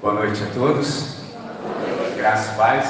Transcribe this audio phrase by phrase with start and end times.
[0.00, 1.16] Boa noite a todos.
[2.16, 2.88] Graças e paz.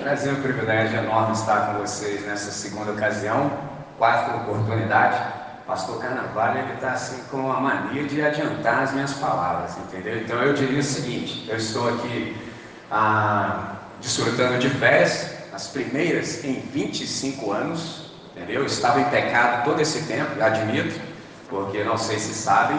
[0.00, 3.50] Prazer e um privilégio enorme estar com vocês nessa segunda ocasião,
[3.98, 5.20] quarta oportunidade.
[5.66, 10.18] Pastor Carnaval ele está assim com a mania de adiantar as minhas palavras, entendeu?
[10.22, 12.36] Então eu diria o seguinte: eu estou aqui
[12.92, 18.60] ah, desfrutando de férias, as primeiras em 25 anos, entendeu?
[18.60, 20.94] Eu estava em pecado todo esse tempo, admito,
[21.50, 22.78] porque não sei se sabem,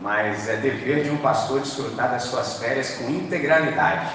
[0.00, 4.10] mas é dever de um pastor desfrutar das suas férias com integralidade.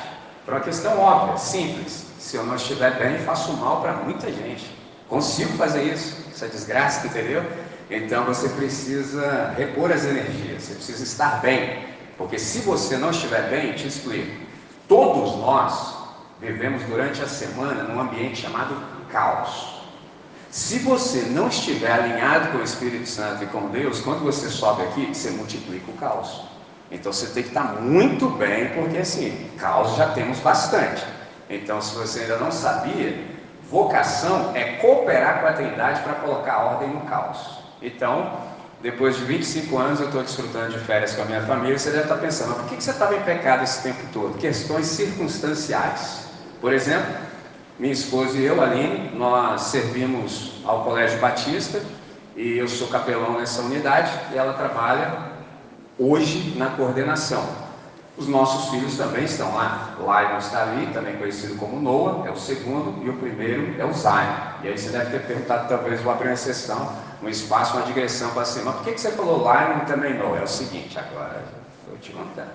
[0.45, 2.05] Por uma questão óbvia, simples.
[2.19, 4.77] Se eu não estiver bem, faço mal para muita gente.
[5.07, 7.43] Consigo fazer isso, essa desgraça, entendeu?
[7.89, 11.89] Então você precisa repor as energias, você precisa estar bem.
[12.17, 14.45] Porque se você não estiver bem, te explico.
[14.87, 15.95] Todos nós
[16.39, 18.75] vivemos durante a semana num ambiente chamado
[19.11, 19.78] caos.
[20.51, 24.81] Se você não estiver alinhado com o Espírito Santo e com Deus, quando você sobe
[24.83, 26.41] aqui, você multiplica o caos.
[26.91, 31.05] Então você tem que estar muito bem, porque assim, caos já temos bastante.
[31.49, 33.25] Então, se você ainda não sabia,
[33.69, 37.59] vocação é cooperar com a Trindade para colocar ordem no caos.
[37.81, 38.39] Então,
[38.81, 41.77] depois de 25 anos, eu estou desfrutando de férias com a minha família.
[41.77, 44.37] Você deve estar pensando, por que você estava em pecado esse tempo todo?
[44.37, 46.27] Questões circunstanciais.
[46.61, 47.28] Por exemplo,
[47.79, 51.81] minha esposa e eu, Aline, nós servimos ao Colégio Batista
[52.35, 55.29] e eu sou capelão nessa unidade e ela trabalha
[55.97, 57.41] hoje na coordenação.
[58.17, 59.95] Os nossos filhos também estão lá.
[59.97, 63.93] Lion está ali, também conhecido como Noah, é o segundo, e o primeiro é o
[63.93, 64.35] Zion.
[64.61, 66.91] E aí você deve ter perguntado, talvez vou abrir uma exceção,
[67.23, 68.73] um espaço, uma digressão para cima.
[68.73, 70.39] Por que, que você falou Lion e também Noah?
[70.39, 71.41] É o seguinte, agora
[71.87, 72.47] vou te contar.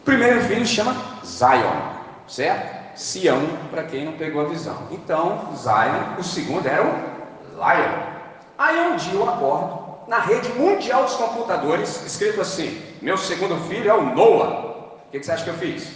[0.00, 1.92] O primeiro filho chama Zion,
[2.26, 2.75] certo?
[2.96, 4.88] Sião, para quem não pegou a visão.
[4.90, 7.16] Então, Zion, o segundo era o
[7.54, 8.16] Lion.
[8.56, 13.90] Aí um dia eu acordo, na rede mundial dos computadores, escrito assim: Meu segundo filho
[13.90, 14.66] é o Noah.
[15.08, 15.92] O que, que você acha que eu fiz?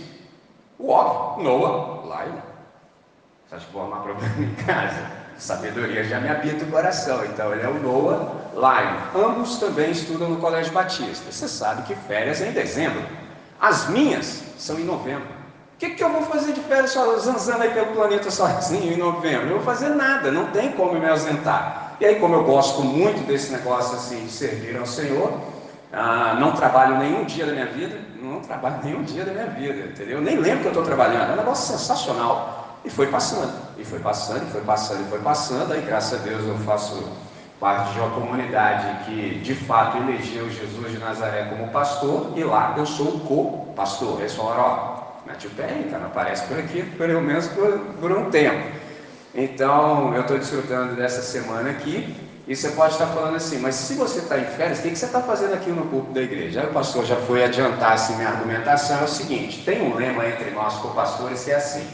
[0.79, 2.37] O óbvio, Noah, Lion.
[3.49, 5.21] Você acha que vou arrumar problema em casa?
[5.39, 7.25] Sabedoria já me habita o coração.
[7.25, 9.27] Então ele é o Noah, Lion.
[9.27, 11.33] Ambos também estudam no Colégio Batista.
[11.33, 13.03] Você sabe que férias é em dezembro.
[13.59, 15.40] As minhas são em novembro
[15.81, 19.49] que, que eu vou fazer de férias só zanzando aí pelo planeta sozinho em novembro?
[19.49, 21.97] Eu vou fazer nada, não tem como me ausentar.
[21.99, 25.33] E aí, como eu gosto muito desse negócio assim de servir ao Senhor,
[25.91, 29.87] ah, não trabalho nenhum dia da minha vida, não trabalho nenhum dia da minha vida,
[29.87, 30.21] entendeu?
[30.21, 32.79] Nem lembro que eu estou trabalhando, é um negócio sensacional.
[32.85, 35.73] E foi passando, e foi passando, e foi passando, e foi passando.
[35.73, 37.11] Aí, graças a Deus, eu faço
[37.59, 42.75] parte de uma comunidade que de fato elegeu Jesus de Nazaré como pastor, e lá
[42.77, 44.21] eu sou o co-pastor.
[44.21, 48.11] Eles falaram: ó, Mete o pé aí, cara, aparece por aqui, pelo menos por, por
[48.11, 48.69] um tempo.
[49.33, 52.17] Então, eu estou desfrutando dessa semana aqui,
[52.49, 55.07] e você pode estar falando assim, mas se você está em férias, o que, você
[55.07, 56.63] está fazendo aqui no culto da igreja?
[56.63, 60.27] Aí o pastor já foi adiantar assim, minha argumentação, é o seguinte, tem um lema
[60.27, 61.87] entre nós co-pastores que é assim,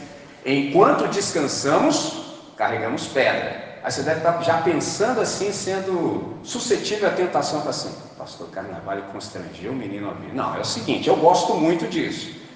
[0.43, 3.67] enquanto descansamos, carregamos pedra.
[3.83, 8.97] Aí você deve estar já pensando assim, sendo suscetível à tentação para assim, pastor Carnaval
[9.11, 10.33] constrangeu o menino a vir.
[10.33, 12.46] Não, é o seguinte, eu gosto muito disso.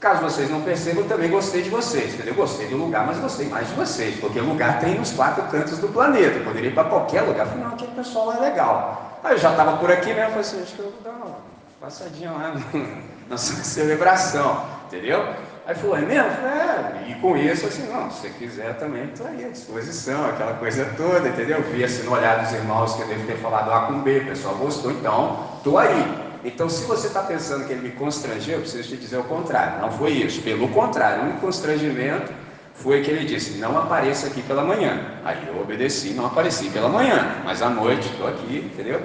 [0.00, 2.34] Caso vocês não percebam, também gostei de vocês, entendeu?
[2.34, 5.88] Gostei do lugar, mas gostei mais de vocês, porque lugar tem nos quatro cantos do
[5.88, 6.38] planeta.
[6.38, 7.46] Eu poderia ir para qualquer lugar.
[7.46, 9.18] Eu falei, não, aquele pessoal lá é legal.
[9.24, 11.18] Aí eu já estava por aqui mesmo, eu falei assim, acho que eu vou dar
[11.18, 11.36] uma
[11.80, 12.54] passadinha lá
[13.28, 15.34] na celebração, entendeu?
[15.66, 16.30] Aí falou, é mesmo?
[16.30, 20.26] Falei, é, e com isso, assim, não, se você quiser também, estou aí à disposição,
[20.26, 21.60] aquela coisa toda, entendeu?
[21.62, 24.26] Vi assim no olhar dos irmãos que eu devo ter falado A com B, o
[24.26, 26.27] pessoal gostou, então, estou aí.
[26.44, 29.80] Então, se você está pensando que ele me constrangeu, eu preciso te dizer o contrário.
[29.80, 30.40] Não foi isso.
[30.42, 32.32] Pelo contrário, o constrangimento
[32.74, 35.18] foi que ele disse: Não apareça aqui pela manhã.
[35.24, 39.02] Aí eu obedeci, não apareci pela manhã, mas à noite estou aqui, entendeu?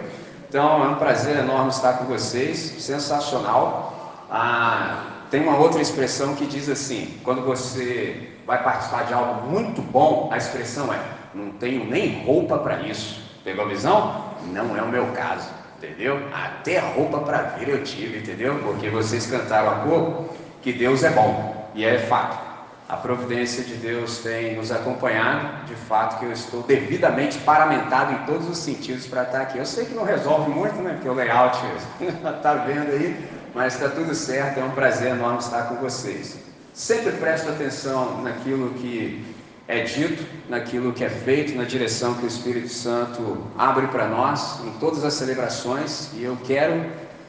[0.48, 4.26] Então é um prazer enorme estar com vocês, sensacional.
[4.30, 9.82] Ah, tem uma outra expressão que diz assim: quando você vai participar de algo muito
[9.82, 11.00] bom, a expressão é:
[11.34, 13.24] Não tenho nem roupa para isso.
[13.44, 14.36] Pegou a visão?
[14.46, 16.20] Não é o meu caso entendeu?
[16.34, 18.58] Até roupa para ver eu tive, entendeu?
[18.64, 22.54] Porque vocês cantaram há pouco que Deus é bom, e é fato.
[22.88, 28.26] A providência de Deus tem nos acompanhado, de fato que eu estou devidamente paramentado em
[28.26, 29.58] todos os sentidos para estar aqui.
[29.58, 30.94] Eu sei que não resolve muito, né?
[30.94, 31.58] Porque o layout
[32.00, 36.38] está vendo aí, mas está tudo certo, é um prazer enorme estar com vocês.
[36.74, 39.24] Sempre presto atenção naquilo que
[39.68, 44.60] é dito, naquilo que é feito, na direção que o Espírito Santo abre para nós
[44.66, 46.86] em todas as celebrações e eu quero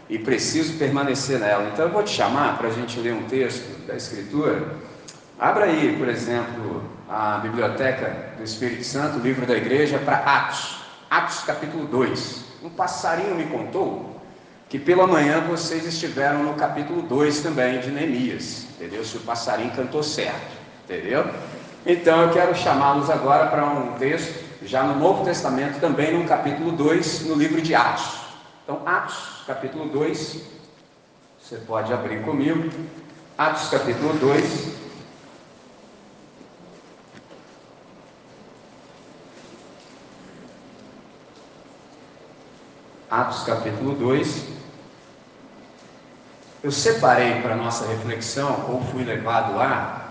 [0.08, 1.70] e preciso permanecer nela.
[1.72, 4.74] Então eu vou te chamar para a gente ler um texto da Escritura.
[5.38, 10.82] Abra aí, por exemplo, a Biblioteca do Espírito Santo, o livro da igreja, para Atos.
[11.08, 12.44] Atos capítulo 2.
[12.64, 14.20] Um passarinho me contou
[14.68, 19.04] que pela manhã vocês estiveram no capítulo 2 também de Neemias, entendeu?
[19.04, 21.24] Se o passarinho cantou certo, entendeu?
[21.86, 26.72] Então eu quero chamá-los agora para um texto, já no Novo Testamento, também no capítulo
[26.72, 28.20] 2, no livro de Atos.
[28.62, 30.42] Então, Atos, capítulo 2,
[31.38, 32.70] você pode abrir comigo.
[33.36, 34.84] Atos, capítulo 2.
[43.10, 44.44] Atos capítulo 2.
[46.62, 50.03] Eu separei para nossa reflexão, ou fui levado lá,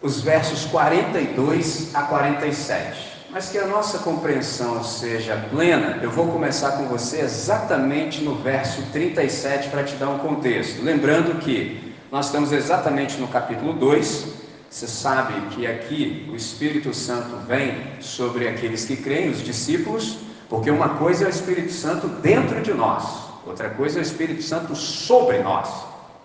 [0.00, 3.08] os versos 42 a 47.
[3.30, 8.80] Mas que a nossa compreensão seja plena, eu vou começar com você exatamente no verso
[8.90, 10.82] 37 para te dar um contexto.
[10.82, 14.38] Lembrando que nós estamos exatamente no capítulo 2.
[14.70, 20.18] Você sabe que aqui o Espírito Santo vem sobre aqueles que creem, os discípulos,
[20.48, 23.04] porque uma coisa é o Espírito Santo dentro de nós,
[23.46, 25.68] outra coisa é o Espírito Santo sobre nós.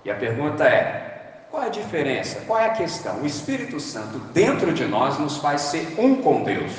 [0.06, 1.13] E a pergunta é:
[1.54, 2.42] qual é a diferença?
[2.48, 3.22] Qual é a questão?
[3.22, 6.72] O Espírito Santo dentro de nós nos faz ser um com Deus.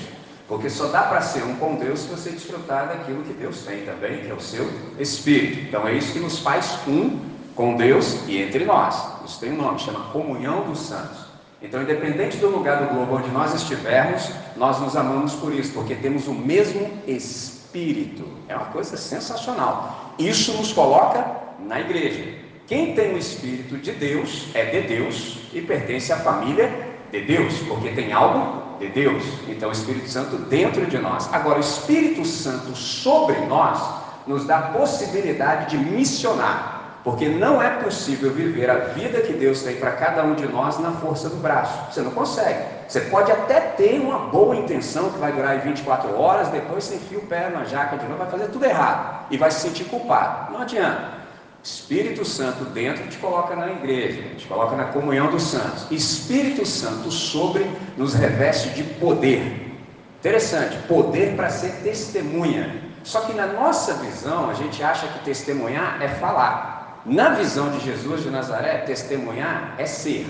[0.49, 3.85] Porque só dá para ser um com Deus se você desfrutar daquilo que Deus tem
[3.85, 4.69] também, que é o seu
[4.99, 5.69] Espírito.
[5.69, 7.21] Então é isso que nos faz um
[7.55, 9.01] com Deus e entre nós.
[9.25, 11.19] Isso tem um nome, chama comunhão dos santos.
[11.63, 15.95] Então, independente do lugar do globo onde nós estivermos, nós nos amamos por isso, porque
[15.95, 18.25] temos o mesmo Espírito.
[18.49, 20.15] É uma coisa sensacional.
[20.19, 21.25] Isso nos coloca
[21.61, 22.44] na igreja.
[22.67, 26.73] Quem tem o Espírito de Deus é de Deus e pertence à família
[27.13, 29.23] de Deus, porque tem algo de Deus.
[29.49, 31.33] Então, o Espírito Santo dentro de nós.
[31.33, 33.79] Agora, o Espírito Santo sobre nós
[34.27, 36.75] nos dá a possibilidade de missionar.
[37.05, 40.79] Porque não é possível viver a vida que Deus tem para cada um de nós
[40.79, 41.93] na força do braço.
[41.93, 42.65] Você não consegue.
[42.89, 47.19] Você pode até ter uma boa intenção que vai durar 24 horas, depois você enfia
[47.19, 50.51] o pé na jaca de novo, vai fazer tudo errado e vai se sentir culpado.
[50.51, 51.24] Não adianta.
[51.65, 55.91] Espírito Santo dentro te coloca na igreja, te coloca na comunhão dos santos.
[55.91, 57.65] Espírito Santo sobre
[57.97, 59.73] nos reveste de poder.
[60.21, 62.83] Interessante, poder para ser testemunha.
[63.03, 67.03] Só que na nossa visão, a gente acha que testemunhar é falar.
[67.07, 70.27] Na visão de Jesus de Nazaré, testemunhar é ser.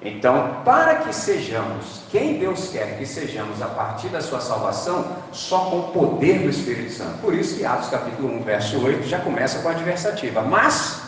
[0.00, 5.70] Então, para que sejamos quem Deus quer que sejamos a partir da sua salvação, só
[5.70, 7.18] com o poder do Espírito Santo.
[7.20, 10.40] Por isso que Atos capítulo 1, verso 8 já começa com a adversativa.
[10.42, 11.00] Mas,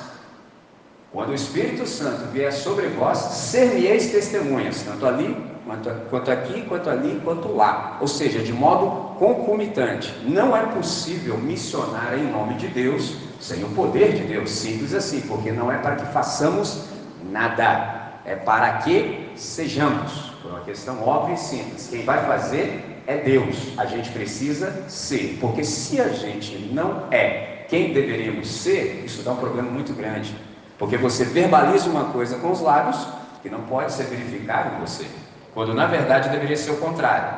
[1.12, 6.90] quando o Espírito Santo vier sobre vós, ser-me-eis testemunhas, tanto ali, quanto, quanto aqui, quanto
[6.90, 7.96] ali, quanto lá.
[8.00, 10.12] Ou seja, de modo concomitante.
[10.24, 15.20] Não é possível missionar em nome de Deus sem o poder de Deus, simples assim,
[15.22, 16.84] porque não é para que façamos
[17.30, 17.99] nada,
[18.30, 20.30] é para que sejamos.
[20.40, 21.88] Por uma questão óbvia e simples.
[21.90, 23.56] Quem vai fazer é Deus.
[23.76, 29.32] A gente precisa ser, porque se a gente não é quem deveríamos ser, isso dá
[29.32, 30.34] um problema muito grande.
[30.78, 33.06] Porque você verbaliza uma coisa com os lábios
[33.42, 35.06] que não pode ser verificado em você,
[35.52, 37.36] quando na verdade deveria ser o contrário.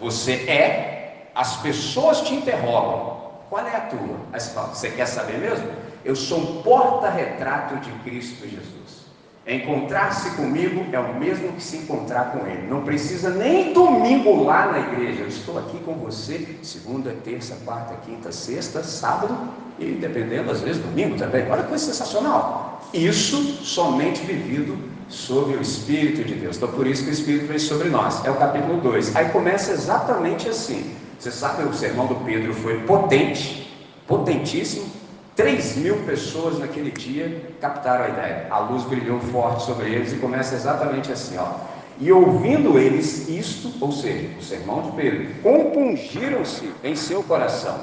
[0.00, 4.16] Você é, as pessoas te interrogam, qual é a tua?
[4.32, 5.68] Aí você fala, você quer saber mesmo?
[6.04, 8.99] Eu sou um porta-retrato de Cristo Jesus.
[9.46, 12.66] Encontrar-se comigo é o mesmo que se encontrar com Ele.
[12.68, 15.22] Não precisa nem domingo lá na igreja.
[15.22, 19.36] Eu estou aqui com você segunda, terça, quarta, quinta, sexta, sábado
[19.78, 21.50] e dependendo, às vezes, domingo também.
[21.50, 22.82] Olha que coisa sensacional.
[22.92, 24.76] Isso somente vivido
[25.08, 26.56] sob o Espírito de Deus.
[26.56, 28.24] Então, por isso que o Espírito veio sobre nós.
[28.24, 29.16] É o capítulo 2.
[29.16, 30.94] Aí começa exatamente assim.
[31.18, 33.74] Você sabe que o sermão do Pedro foi potente,
[34.06, 34.99] potentíssimo.
[35.40, 38.46] 3 mil pessoas naquele dia captaram a ideia.
[38.50, 41.52] A luz brilhou forte sobre eles e começa exatamente assim, ó.
[41.98, 47.74] E ouvindo eles isto, ou seja, o sermão de Pedro, compungiram-se em seu coração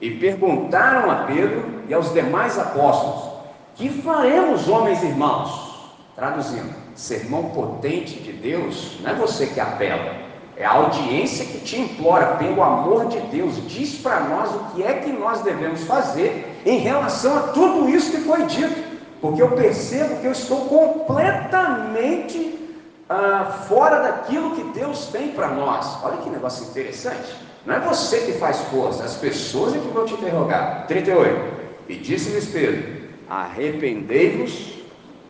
[0.00, 3.34] e perguntaram a Pedro e aos demais apóstolos:
[3.74, 5.92] Que faremos, homens e irmãos?
[6.16, 10.10] Traduzindo, sermão potente de Deus, não é você que apela,
[10.56, 14.82] é a audiência que te implora, pelo amor de Deus, diz para nós o que
[14.82, 18.82] é que nós devemos fazer em relação a tudo isso que foi dito,
[19.20, 22.58] porque eu percebo que eu estou completamente
[23.08, 25.98] ah, fora daquilo que Deus tem para nós.
[26.02, 27.34] Olha que negócio interessante.
[27.66, 30.86] Não é você que faz força, as pessoas é que vão te interrogar.
[30.86, 31.64] 38.
[31.88, 34.74] E disse-lhes Pedro: Arrependei-vos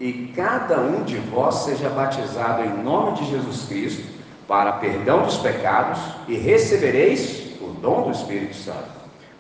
[0.01, 4.05] e cada um de vós seja batizado em nome de Jesus Cristo
[4.47, 5.99] para perdão dos pecados
[6.29, 8.94] e recebereis o dom do Espírito Santo.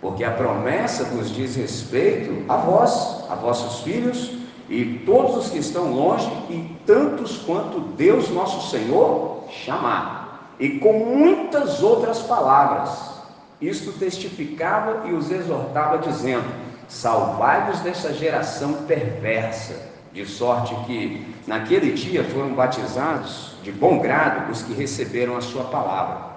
[0.04, 4.32] Porque a promessa vos diz respeito a vós, a vossos filhos
[4.68, 10.52] e todos os que estão longe e tantos quanto Deus nosso Senhor chamar.
[10.60, 13.14] E com muitas outras palavras,
[13.62, 16.52] isto testificava e os exortava, dizendo:
[16.86, 24.60] Salvai-vos dessa geração perversa, de sorte que naquele dia foram batizados de bom grado os
[24.60, 26.33] que receberam a sua palavra.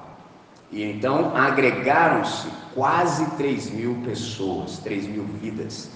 [0.72, 5.90] E então agregaram-se quase 3 mil pessoas, 3 mil vidas.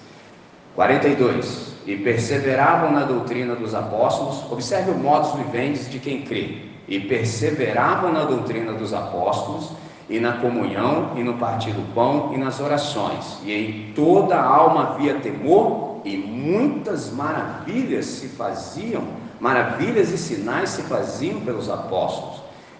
[0.75, 1.75] 42.
[1.85, 6.69] E perseveravam na doutrina dos apóstolos, observe o modus vivendi de quem crê.
[6.87, 9.71] E perseveravam na doutrina dos apóstolos,
[10.09, 13.39] e na comunhão, e no partir do pão, e nas orações.
[13.43, 19.03] E em toda a alma havia temor, e muitas maravilhas se faziam,
[19.39, 22.30] maravilhas e sinais se faziam pelos apóstolos.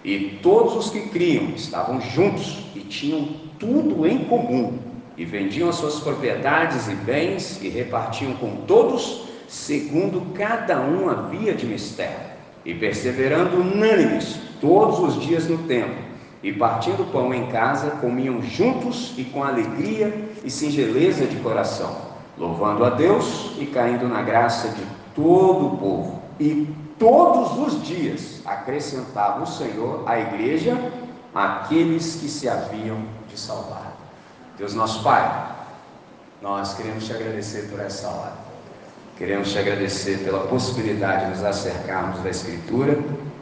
[0.04, 3.28] E todos os que criam estavam juntos e tinham
[3.58, 4.78] tudo em comum
[5.16, 11.54] e vendiam as suas propriedades e bens e repartiam com todos, segundo cada um havia
[11.54, 12.32] de mistério,
[12.64, 16.02] e perseverando unânimes todos os dias no templo,
[16.42, 20.12] e partindo pão em casa, comiam juntos e com alegria
[20.44, 21.94] e singeleza de coração,
[22.36, 24.82] louvando a Deus e caindo na graça de
[25.14, 26.22] todo o povo.
[26.40, 26.66] E
[26.98, 30.76] todos os dias acrescentava o Senhor à igreja
[31.34, 33.96] aqueles que se haviam de salvar.
[34.58, 35.56] Deus nosso Pai,
[36.40, 38.34] nós queremos te agradecer por essa hora.
[39.16, 42.98] Queremos te agradecer pela possibilidade de nos acercarmos da Escritura.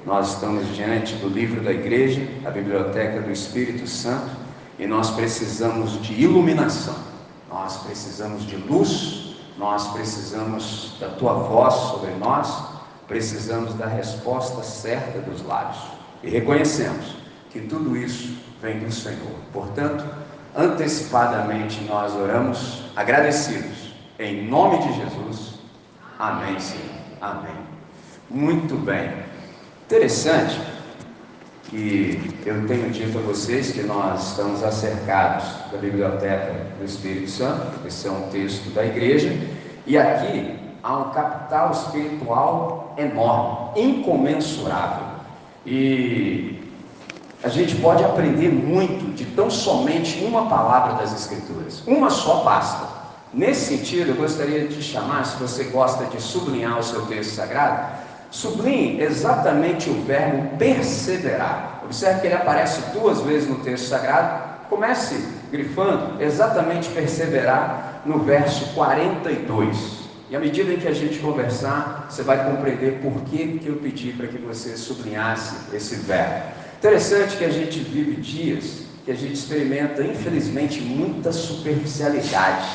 [0.06, 4.30] Nós estamos diante do livro da igreja, a biblioteca do Espírito Santo,
[4.78, 6.96] e nós precisamos de iluminação,
[7.50, 12.79] nós precisamos de luz, nós precisamos da tua voz sobre nós,
[13.10, 15.82] precisamos da resposta certa dos lábios.
[16.22, 17.16] E reconhecemos
[17.50, 19.34] que tudo isso vem do Senhor.
[19.52, 20.04] Portanto,
[20.56, 23.92] antecipadamente nós oramos agradecidos.
[24.16, 25.58] Em nome de Jesus.
[26.20, 26.84] Amém, Senhor.
[27.20, 27.56] Amém.
[28.30, 29.10] Muito bem.
[29.86, 30.60] Interessante
[31.64, 37.86] que eu tenho dito a vocês que nós estamos acercados da biblioteca do Espírito Santo,
[37.86, 39.36] esse é um texto da igreja,
[39.86, 45.04] e aqui há um capital espiritual enorme, incomensurável.
[45.66, 46.62] E
[47.42, 53.00] a gente pode aprender muito de tão somente uma palavra das Escrituras, uma só basta.
[53.32, 57.34] Nesse sentido, eu gostaria de te chamar, se você gosta de sublinhar o seu texto
[57.34, 57.92] sagrado,
[58.30, 61.80] sublinhe exatamente o verbo perseverar.
[61.84, 64.50] Observe que ele aparece duas vezes no texto sagrado.
[64.68, 69.99] Comece grifando exatamente perseverar no verso 42.
[70.30, 73.76] E à medida em que a gente conversar, você vai compreender por que, que eu
[73.76, 76.44] pedi para que você sublinhasse esse verbo.
[76.78, 82.68] Interessante que a gente vive dias que a gente experimenta, infelizmente, muita superficialidade.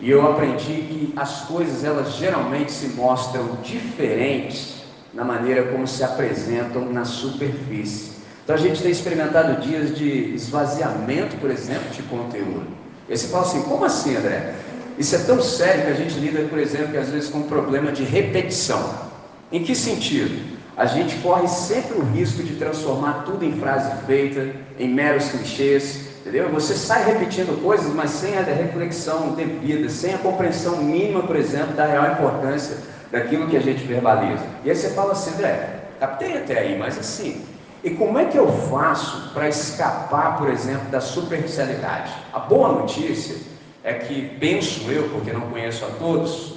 [0.00, 4.78] E eu aprendi que as coisas, elas geralmente se mostram diferentes
[5.14, 8.12] na maneira como se apresentam na superfície.
[8.42, 12.66] Então a gente tem experimentado dias de esvaziamento, por exemplo, de conteúdo.
[13.08, 14.54] E você fala assim, como assim, André?
[14.98, 17.92] Isso é tão sério que a gente lida, por exemplo, às vezes com um problema
[17.92, 19.08] de repetição.
[19.50, 20.58] Em que sentido?
[20.78, 26.06] a gente corre sempre o risco de transformar tudo em frase feita, em meros clichês,
[26.20, 26.48] entendeu?
[26.50, 31.74] Você sai repetindo coisas, mas sem a reflexão devida, sem a compreensão mínima, por exemplo,
[31.74, 32.76] da real importância
[33.10, 34.44] daquilo que a gente verbaliza.
[34.64, 37.44] E aí você fala assim, André, captei até aí, mas assim,
[37.82, 42.12] e como é que eu faço para escapar, por exemplo, da superficialidade?
[42.32, 43.34] A boa notícia
[43.88, 46.54] é que, penso eu, porque não conheço a todos,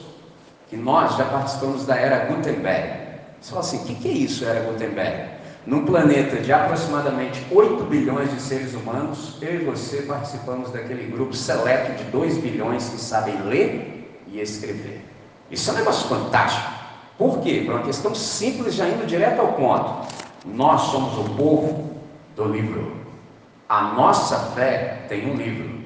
[0.69, 3.01] que nós já participamos da era Gutenberg.
[3.39, 5.31] Você fala assim: o que, que é isso, Era Gutenberg?
[5.65, 11.33] Num planeta de aproximadamente 8 bilhões de seres humanos, eu e você participamos daquele grupo
[11.33, 15.05] seleto de 2 bilhões que sabem ler e escrever.
[15.49, 16.71] Isso é um negócio fantástico.
[17.17, 17.63] Por quê?
[17.65, 20.07] Por uma questão simples, já indo direto ao ponto.
[20.45, 21.95] Nós somos o povo
[22.35, 22.93] do livro.
[23.69, 25.80] A nossa fé tem um livro.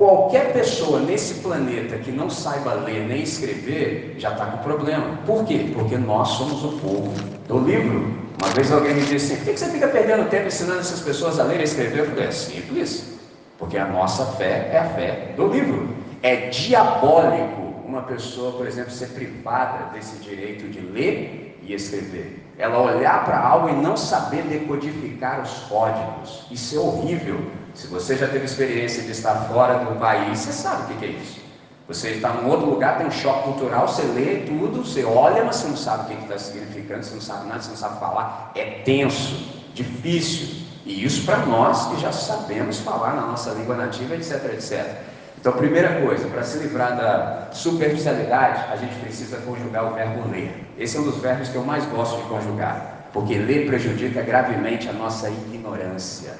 [0.00, 5.18] Qualquer pessoa nesse planeta que não saiba ler nem escrever já está com problema.
[5.26, 5.72] Por quê?
[5.74, 7.12] Porque nós somos o povo
[7.46, 8.10] do livro.
[8.40, 11.38] Uma vez alguém me disse assim: por que você fica perdendo tempo ensinando essas pessoas
[11.38, 11.98] a ler e escrever?
[11.98, 13.18] Eu falei: é simples.
[13.58, 15.90] Porque a nossa fé é a fé do livro.
[16.22, 22.39] É diabólico uma pessoa, por exemplo, ser privada desse direito de ler e escrever.
[22.60, 26.46] Ela olhar para algo e não saber decodificar os códigos.
[26.50, 27.40] Isso é horrível.
[27.74, 31.08] Se você já teve experiência de estar fora do país, você sabe o que é
[31.08, 31.40] isso.
[31.88, 35.56] Você está em outro lugar, tem um choque cultural, você lê tudo, você olha, mas
[35.56, 38.52] você não sabe o que está significando, você não sabe nada, você não sabe falar.
[38.54, 39.34] É tenso,
[39.74, 40.60] difícil.
[40.84, 44.98] E isso para nós que já sabemos falar na nossa língua nativa, etc, etc.
[45.40, 50.70] Então, primeira coisa, para se livrar da superficialidade, a gente precisa conjugar o verbo ler.
[50.78, 54.86] Esse é um dos verbos que eu mais gosto de conjugar, porque ler prejudica gravemente
[54.86, 56.34] a nossa ignorância.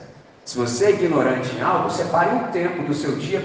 [0.44, 3.40] Se você é ignorante em algo, separe um tempo do seu dia,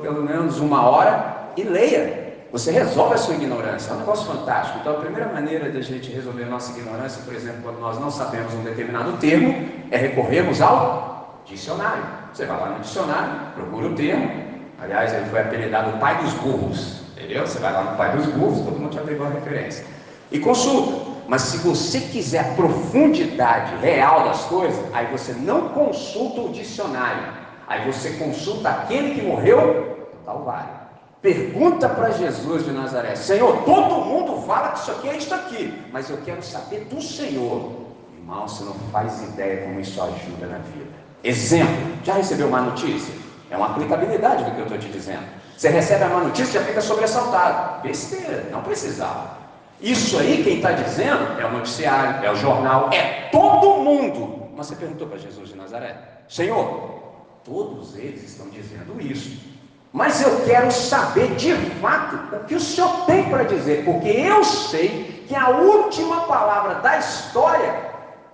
[0.00, 2.30] pelo menos uma hora, e leia.
[2.52, 4.78] Você resolve a sua ignorância, é um negócio fantástico.
[4.80, 8.12] Então, a primeira maneira da gente resolver a nossa ignorância, por exemplo, quando nós não
[8.12, 12.04] sabemos um determinado termo, é recorrermos ao dicionário.
[12.32, 14.49] Você vai lá no dicionário, procura o termo.
[14.82, 17.00] Aliás, ele foi apelidado pai dos burros.
[17.16, 17.46] Entendeu?
[17.46, 19.84] Você vai lá no pai dos burros, todo mundo já pegou a referência.
[20.30, 21.10] E consulta.
[21.28, 27.22] Mas se você quiser a profundidade real das coisas, aí você não consulta o dicionário.
[27.68, 30.80] Aí você consulta aquele que morreu no Calvário.
[31.22, 35.84] Pergunta para Jesus de Nazaré: Senhor, todo mundo fala que isso aqui é isso aqui,
[35.92, 37.72] mas eu quero saber do Senhor.
[38.18, 40.90] Irmão, você não faz ideia como isso ajuda na vida.
[41.22, 43.14] Exemplo: já recebeu uma notícia?
[43.50, 45.24] É uma aplicabilidade do que eu estou te dizendo.
[45.56, 47.82] Você recebe a má notícia e já fica sobressaltado.
[47.82, 49.38] Besteira, não precisava.
[49.80, 54.50] Isso aí, quem está dizendo, é o noticiário, é o jornal, é todo mundo.
[54.56, 55.96] Mas você perguntou para Jesus de Nazaré:
[56.28, 57.00] Senhor,
[57.44, 59.50] todos eles estão dizendo isso.
[59.92, 64.44] Mas eu quero saber de fato o que o Senhor tem para dizer, porque eu
[64.44, 67.90] sei que a última palavra da história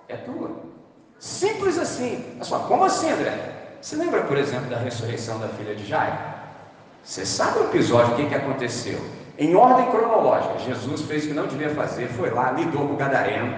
[0.09, 0.51] é tua.
[1.19, 2.39] Simples assim.
[2.43, 3.56] Só, como assim, André?
[3.87, 6.17] Você lembra, por exemplo, da ressurreição da filha de Jairo?
[7.05, 8.99] Você sabe o episódio, o que, que aconteceu?
[9.39, 12.97] Em ordem cronológica, Jesus fez o que não devia fazer, foi lá, lidou com o
[12.97, 13.57] gadareno,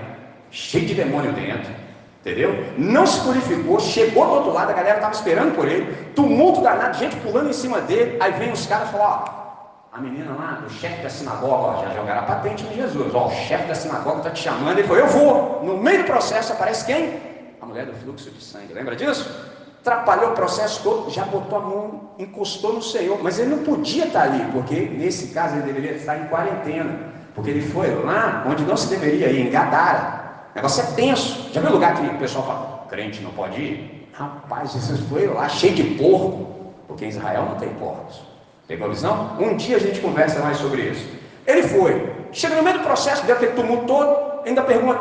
[0.50, 1.72] cheio de demônio dentro
[2.20, 2.74] Entendeu?
[2.76, 6.98] Não se purificou, chegou do outro lado, a galera estava esperando por ele, tumulto danado,
[6.98, 8.18] gente pulando em cima dele.
[8.20, 11.82] Aí vem os caras e falam: Ó, a menina lá, o chefe da sinagoga, ó,
[11.86, 13.14] já jogaram a patente em Jesus.
[13.14, 14.78] Ó, o chefe da sinagoga está te chamando.
[14.78, 15.64] Ele falou: Eu vou.
[15.64, 17.18] No meio do processo aparece quem?
[17.62, 18.74] A mulher do fluxo de sangue.
[18.74, 19.47] Lembra disso?
[19.88, 23.18] Atrapalhou o processo todo, já botou a mão, encostou no Senhor.
[23.22, 27.08] Mas ele não podia estar ali, porque nesse caso ele deveria estar em quarentena.
[27.34, 30.50] Porque ele foi lá onde não se deveria ir, em Gadara.
[30.52, 31.50] O negócio é tenso.
[31.54, 34.10] Já viu lugar que o pessoal fala, crente não pode ir?
[34.12, 38.20] Rapaz, Jesus foi lá cheio de porco, porque em Israel não tem porcos.
[38.66, 39.36] Pegou a visão?
[39.40, 41.08] Um dia a gente conversa mais sobre isso.
[41.46, 45.00] Ele foi, chega no meio do processo, deu aquele tumulto todo, ainda pergunta: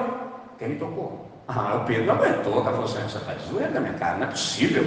[0.57, 1.25] quem me tocou?
[1.47, 4.27] Ah, o Pedro não aguentou, cara falou assim: você está zoando na minha cara, não
[4.27, 4.85] é possível.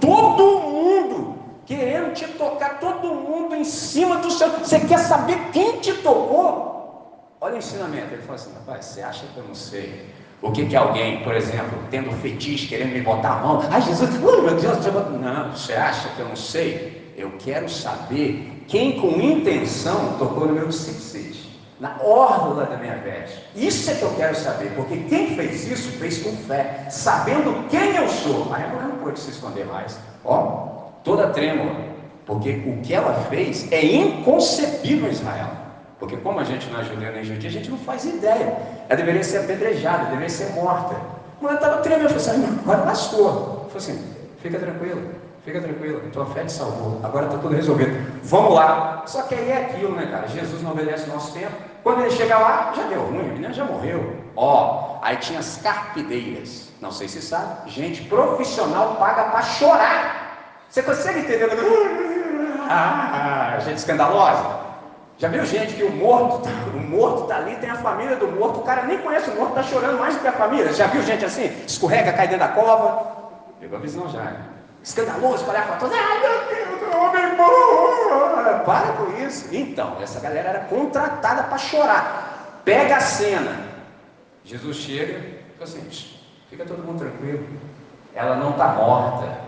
[0.00, 4.50] Todo mundo querendo te tocar, todo mundo em cima do seu.
[4.50, 7.36] Você quer saber quem te tocou?
[7.40, 8.14] Olha o ensinamento.
[8.14, 10.14] Ele fala assim: rapaz, você acha que eu não sei?
[10.42, 14.10] O que, que alguém, por exemplo, tendo fetiche, querendo me botar a mão, ai Jesus,
[14.22, 14.78] oh, meu Deus,
[15.20, 17.12] não, você acha que eu não sei?
[17.16, 21.35] Eu quero saber quem com intenção tocou no meu cipsite,
[21.80, 23.44] na orla da minha veste.
[23.54, 27.96] Isso é que eu quero saber, porque quem fez isso fez com fé, sabendo quem
[27.96, 28.52] eu sou.
[28.52, 29.98] Aí ela não pode se esconder mais.
[30.24, 31.76] Ó, toda trêmula,
[32.24, 35.50] porque o que ela fez é inconcebível Israel.
[35.98, 38.56] Porque como a gente não é judeu nem judia, a gente não faz ideia.
[38.88, 40.94] Ela deveria ser apedrejada, deveria ser morta.
[41.40, 43.28] Mas ela estava tremendo, eu falei assim, agora lascou.
[43.64, 45.02] Eu falei assim, fica tranquilo,
[45.46, 48.20] fica tranquilo, tua fé te salvou, agora está tudo resolvido.
[48.24, 49.04] Vamos lá.
[49.06, 50.26] Só que aí é aquilo, né, cara?
[50.26, 51.54] Jesus não obedece o nosso tempo.
[51.84, 54.16] Quando ele chega lá, já deu ruim, menina já morreu.
[54.34, 56.72] Ó, aí tinha as carpideiras.
[56.80, 60.66] Não sei se sabe, gente profissional paga para chorar.
[60.68, 61.48] Você consegue entender?
[62.68, 64.66] Ah, gente escandalosa.
[65.16, 68.26] Já viu gente que o morto, tá, o morto está ali, tem a família do
[68.28, 70.72] morto, o cara nem conhece o morto, está chorando mais do que a família.
[70.72, 71.44] Já viu gente assim?
[71.64, 73.14] Escorrega, cai dentro da cova.
[73.60, 74.55] Pegou a visão já.
[74.86, 75.44] Escandaloso,
[75.80, 75.96] todos.
[75.98, 78.64] Ai meu Deus, o homem morto.
[78.64, 79.48] Para com isso.
[79.52, 82.62] Então, essa galera era contratada para chorar.
[82.64, 83.66] Pega a cena.
[84.44, 85.18] Jesus chega
[85.58, 85.90] e assim:
[86.48, 87.44] fica todo mundo tranquilo.
[88.14, 89.38] Ela não está morta,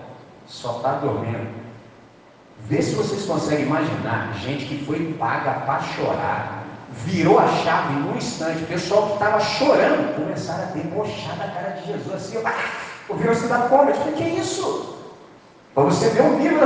[0.48, 1.57] só está dormindo.
[2.62, 8.16] Vê se vocês conseguem imaginar gente que foi paga para chorar, virou a chave num
[8.16, 12.53] instante, o pessoal que estava chorando começaram a debochar da cara de Jesus, assim, ah,
[13.09, 14.98] ouviram se dar fome, eu falei, que é isso?
[15.79, 16.59] Para você ver um livro,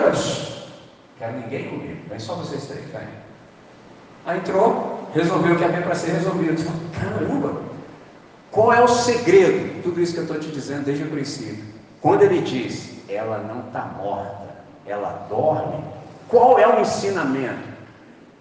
[1.18, 3.06] quero ninguém comigo, vem só vocês três, vem.
[4.24, 6.64] Aí entrou, resolveu o que havia para ser resolvido.
[6.98, 7.60] Caramba,
[8.50, 9.82] qual é o segredo?
[9.82, 11.62] Tudo isso que eu estou te dizendo desde o princípio.
[12.00, 14.48] Quando ele diz, ela não está morta,
[14.86, 15.84] ela dorme.
[16.26, 17.68] Qual é o ensinamento?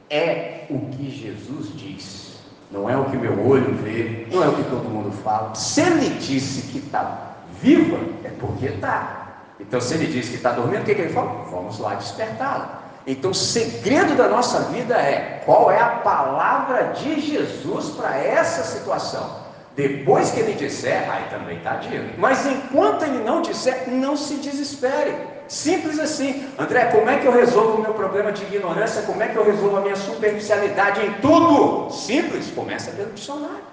[0.10, 2.39] É o que Jesus diz,
[2.71, 5.53] não é o que meu olho vê, não é o que todo mundo fala.
[5.53, 9.20] Se ele disse que está viva, é porque está.
[9.62, 11.45] Então, se ele disse que está dormindo, o que, que ele fala?
[11.50, 12.82] Vamos lá despertá-la.
[13.06, 18.63] Então, o segredo da nossa vida é qual é a palavra de Jesus para essa
[18.63, 19.41] situação.
[19.76, 22.19] Depois que ele disser, aí também está dito.
[22.19, 25.15] Mas enquanto ele não disser, não se desespere.
[25.47, 26.47] Simples assim.
[26.58, 29.02] André, como é que eu resolvo o meu problema de ignorância?
[29.04, 31.89] Como é que eu resolvo a minha superficialidade em tudo?
[31.91, 32.52] Simples.
[32.52, 33.63] Começa pelo dicionário.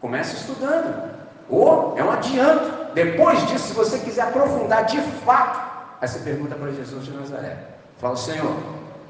[0.00, 1.10] Começa estudando.
[1.48, 2.81] Ou é um adianto.
[2.94, 5.60] Depois disso, se você quiser aprofundar de fato,
[6.00, 7.56] aí você pergunta para Jesus de Nazaré.
[7.98, 8.56] Fala, Senhor,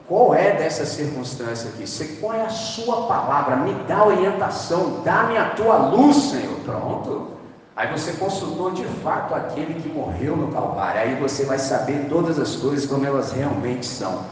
[0.08, 1.86] qual é dessa circunstância aqui?
[1.86, 3.56] Você, qual é a sua palavra?
[3.56, 6.56] Me dá orientação, dá-me a tua luz, Senhor.
[6.64, 7.32] Pronto.
[7.74, 11.00] Aí você consultou de fato aquele que morreu no Calvário.
[11.00, 14.24] Aí você vai saber todas as coisas como elas realmente são.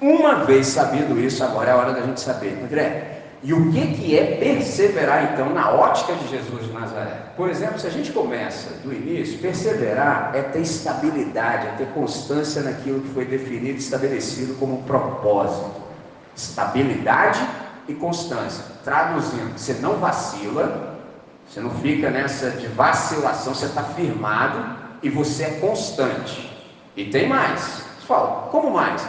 [0.00, 2.58] Uma vez sabido isso, agora é a hora da gente saber.
[2.62, 3.15] André,
[3.46, 7.26] e o que, que é perseverar, então, na ótica de Jesus de Nazaré?
[7.36, 12.60] Por exemplo, se a gente começa do início, perseverar é ter estabilidade, é ter constância
[12.62, 15.80] naquilo que foi definido, estabelecido como propósito.
[16.34, 17.38] Estabilidade
[17.86, 18.64] e constância.
[18.82, 20.98] Traduzindo, você não vacila,
[21.48, 26.50] você não fica nessa de vacilação, você está firmado e você é constante.
[26.96, 27.60] E tem mais.
[27.60, 29.06] Você fala, como mais?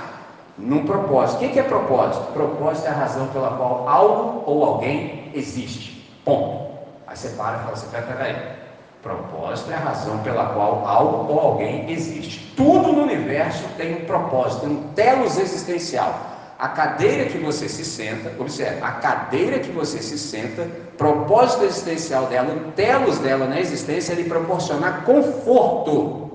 [0.58, 1.46] Num propósito.
[1.46, 2.32] O que é propósito?
[2.34, 6.10] Propósito é a razão pela qual algo ou alguém existe.
[6.26, 6.68] Ponto.
[7.06, 8.58] Aí você para e fala assim: peraí.
[9.02, 12.54] Propósito é a razão pela qual algo ou alguém existe.
[12.58, 16.14] Tudo no universo tem um propósito, tem um telos existencial.
[16.60, 20.68] A cadeira que você se senta, observe, a cadeira que você se senta,
[20.98, 26.32] propósito existencial dela, o telos dela na existência é lhe proporcionar conforto.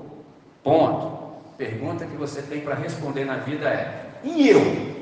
[0.63, 1.11] Ponto.
[1.57, 4.93] Pergunta que você tem para responder na vida é: e eu?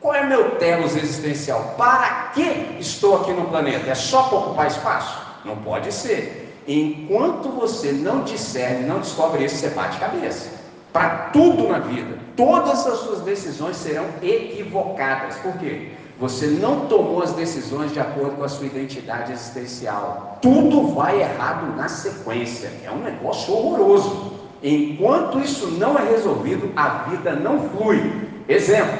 [0.00, 1.74] Qual é meu telos existencial?
[1.76, 3.90] Para que estou aqui no planeta?
[3.90, 5.18] É só para ocupar espaço?
[5.44, 6.62] Não pode ser.
[6.66, 10.50] Enquanto você não discerne, não descobre isso, você bate cabeça.
[10.92, 15.36] Para tudo na vida, todas as suas decisões serão equivocadas.
[15.36, 15.88] Por quê?
[16.20, 20.38] Você não tomou as decisões de acordo com a sua identidade existencial.
[20.42, 22.70] Tudo vai errado na sequência.
[22.84, 24.32] É um negócio horroroso.
[24.62, 28.27] Enquanto isso não é resolvido, a vida não flui.
[28.48, 28.98] Exemplo: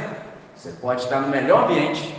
[0.54, 2.14] você pode estar no melhor ambiente,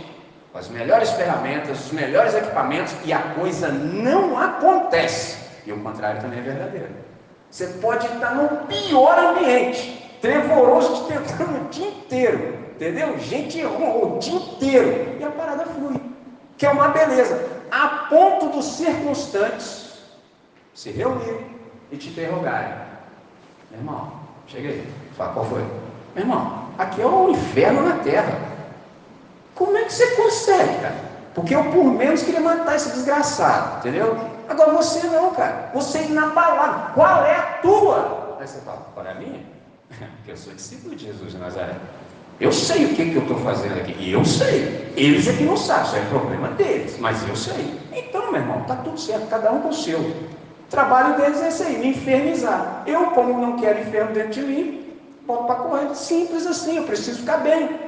[0.52, 5.38] com as melhores ferramentas, os melhores equipamentos e a coisa não acontece.
[5.64, 6.88] E o contrário também é verdadeiro.
[7.50, 13.18] Você pode estar no pior ambiente, trevoroso, te tentando o dia inteiro, entendeu?
[13.18, 16.00] Gente errou o dia inteiro e a parada flui,
[16.56, 20.00] que é uma beleza, a ponto dos circunstantes
[20.74, 21.44] se reunirem
[21.92, 22.74] e te interrogarem.
[23.70, 24.12] Meu irmão,
[24.46, 24.86] cheguei.
[25.16, 25.62] Fala, qual foi?
[26.14, 28.38] Meu irmão, Aqui é um inferno na terra.
[29.54, 30.94] Como é que você consegue, cara?
[31.34, 34.16] Porque eu, por menos, queria matar esse desgraçado, entendeu?
[34.48, 35.70] Agora você não, cara.
[35.74, 36.94] Você é inabalável.
[36.94, 38.38] Qual é a tua?
[38.40, 39.40] Aí você fala, qual é a minha?
[39.90, 41.74] Porque eu sou discípulo de Jesus de Nazaré.
[42.40, 43.94] Eu sei o que, que eu estou fazendo aqui.
[43.98, 44.90] E eu sei.
[44.96, 46.98] Eles é que não sabem, isso é problema deles.
[46.98, 47.78] Mas eu sei.
[47.92, 49.98] Então, meu irmão, está tudo certo, cada um com o seu.
[49.98, 52.84] O trabalho deles é esse aí, me infernizar.
[52.86, 54.89] Eu, como não quero inferno dentro de mim,
[55.26, 55.94] volto para correr.
[55.94, 57.78] Simples assim, eu preciso ficar bem.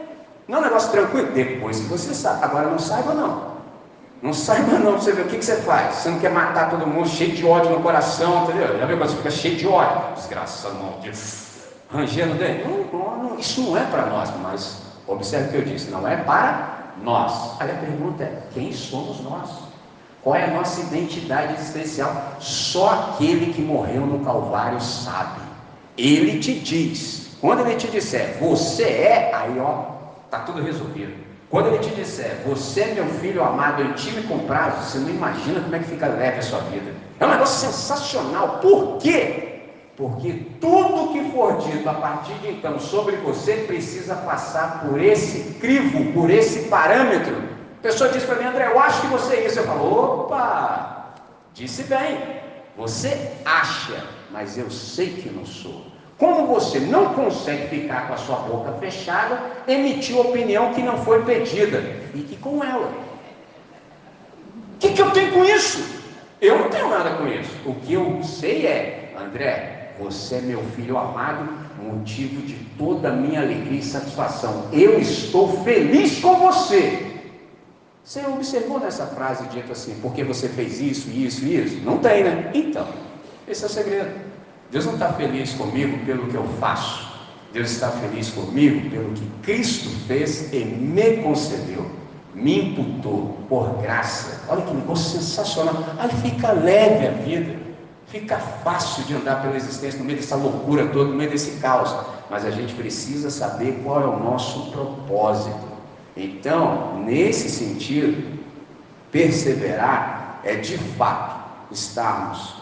[0.49, 1.33] Não é um negócio tranquilo?
[1.33, 2.45] Depois que você sabe.
[2.45, 3.53] Agora não saiba não.
[4.23, 5.97] Não saiba não, você vê o que, que você faz.
[5.97, 8.79] Você não quer matar todo mundo, cheio de ódio no coração, entendeu?
[8.79, 10.15] Já viu quando você fica cheio de ódio?
[10.15, 11.19] Desgraçado, maldito.
[11.91, 12.65] Rangendo dele.
[12.65, 16.07] Não, não, não, isso não é para nós, mas observe o que eu disse, não
[16.07, 17.61] é para nós.
[17.61, 19.51] Aí a pergunta é, quem somos nós?
[20.23, 22.37] Qual é a nossa identidade existencial?
[22.39, 25.41] Só aquele que morreu no Calvário sabe.
[25.99, 29.97] Ele te diz quando ele te disser, você é, aí ó,
[30.31, 31.13] tá tudo resolvido.
[31.51, 35.11] Quando ele te disser, você é meu filho amado, eu tive com prazo, você não
[35.11, 36.93] imagina como é que fica leve a sua vida.
[37.19, 38.61] É um negócio sensacional.
[38.61, 39.65] Por quê?
[39.97, 45.55] Porque tudo que for dito a partir de então sobre você precisa passar por esse
[45.55, 47.35] crivo, por esse parâmetro.
[47.81, 49.59] A pessoa diz para mim, André, eu acho que você é isso.
[49.59, 51.15] Eu falo, opa,
[51.53, 52.41] disse bem.
[52.77, 55.92] Você acha, mas eu sei que não sou.
[56.23, 61.25] Como você não consegue ficar com a sua boca fechada, emitiu opinião que não foi
[61.25, 61.83] pedida.
[62.13, 62.93] Fique com ela.
[64.77, 65.85] O que, que eu tenho com isso?
[66.41, 67.51] Eu não tenho nada com isso.
[67.67, 73.13] O que eu sei é, André, você é meu filho amado, motivo de toda a
[73.13, 74.69] minha alegria e satisfação.
[74.73, 77.17] Eu estou feliz com você.
[78.05, 81.81] Você observou nessa frase dita assim, porque você fez isso, isso e isso?
[81.81, 82.53] Não tem, né?
[82.55, 82.87] Então,
[83.49, 84.32] esse é o segredo.
[84.73, 87.13] Deus não está feliz comigo pelo que eu faço.
[87.53, 91.87] Deus está feliz comigo pelo que Cristo fez e me concedeu,
[92.35, 94.41] me imputou por graça.
[94.49, 95.77] Olha que negócio sensacional.
[95.99, 97.55] Aí fica leve a vida,
[98.07, 101.95] fica fácil de andar pela existência no meio dessa loucura toda, no meio desse caos.
[102.31, 105.71] Mas a gente precisa saber qual é o nosso propósito.
[106.17, 108.41] Então, nesse sentido,
[109.11, 112.55] perseverar é de fato estarmos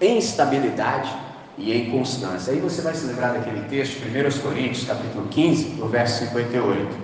[0.00, 1.21] em estabilidade
[1.58, 2.52] e em constância.
[2.52, 6.96] Aí você vai se lembrar daquele texto, 1 Coríntios, capítulo 15, no verso 58.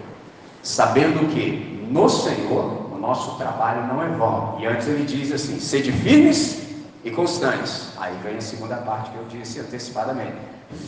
[0.63, 4.59] Sabendo que no Senhor o nosso trabalho não é vão.
[4.61, 6.63] E antes ele diz assim: sede firmes
[7.05, 7.89] e constantes.
[7.99, 10.37] Aí vem a segunda parte que eu disse antecipadamente: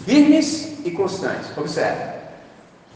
[0.05, 1.57] firmes e constantes.
[1.57, 2.20] Observe.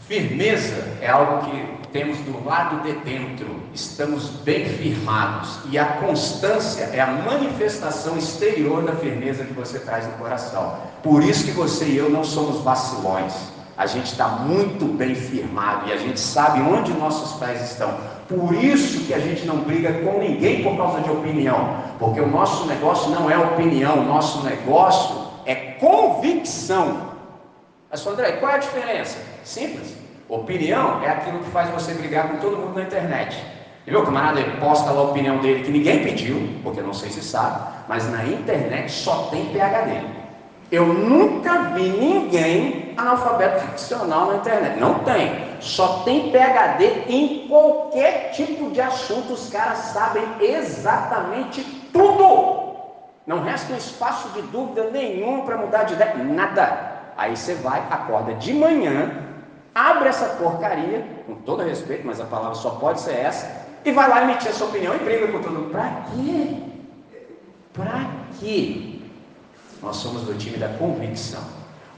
[0.07, 6.83] Firmeza é algo que temos do lado de dentro, estamos bem firmados, e a constância
[6.93, 10.77] é a manifestação exterior da firmeza que você traz no coração.
[11.01, 13.33] Por isso que você e eu não somos vacilões.
[13.75, 17.97] A gente está muito bem firmado e a gente sabe onde nossos pés estão.
[18.29, 22.27] Por isso que a gente não briga com ninguém por causa de opinião, porque o
[22.27, 25.15] nosso negócio não é opinião, o nosso negócio
[25.47, 27.14] é convicção.
[27.95, 29.17] Mas, André, qual é a diferença?
[29.45, 29.95] Simples.
[30.27, 33.41] Opinião é aquilo que faz você brigar com todo mundo na internet.
[33.87, 37.09] E meu camarada ele posta lá a opinião dele que ninguém pediu, porque não sei
[37.09, 40.01] se sabe, mas na internet só tem PHD.
[40.69, 44.77] Eu nunca vi ninguém analfabeto ficcional na internet.
[44.77, 45.45] Não tem.
[45.61, 49.31] Só tem PHD em qualquer tipo de assunto.
[49.31, 52.75] Os caras sabem exatamente tudo.
[53.25, 56.13] Não resta um espaço de dúvida nenhum para mudar de ideia.
[56.17, 56.94] Nada.
[57.17, 59.23] Aí você vai, acorda de manhã,
[59.73, 64.09] abre essa porcaria, com todo respeito, mas a palavra só pode ser essa, e vai
[64.09, 65.71] lá emitir a sua opinião e briga com todo mundo.
[65.71, 66.57] Para quê?
[67.73, 68.99] Para quê?
[69.81, 71.43] Nós somos do time da convicção.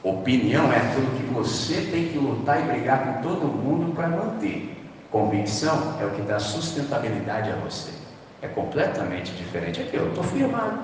[0.03, 4.75] Opinião é aquilo que você tem que lutar e brigar com todo mundo para manter.
[5.09, 7.91] Convicção é o que dá sustentabilidade a você.
[8.41, 9.81] É completamente diferente.
[9.81, 10.79] Aqui, eu estou firmado.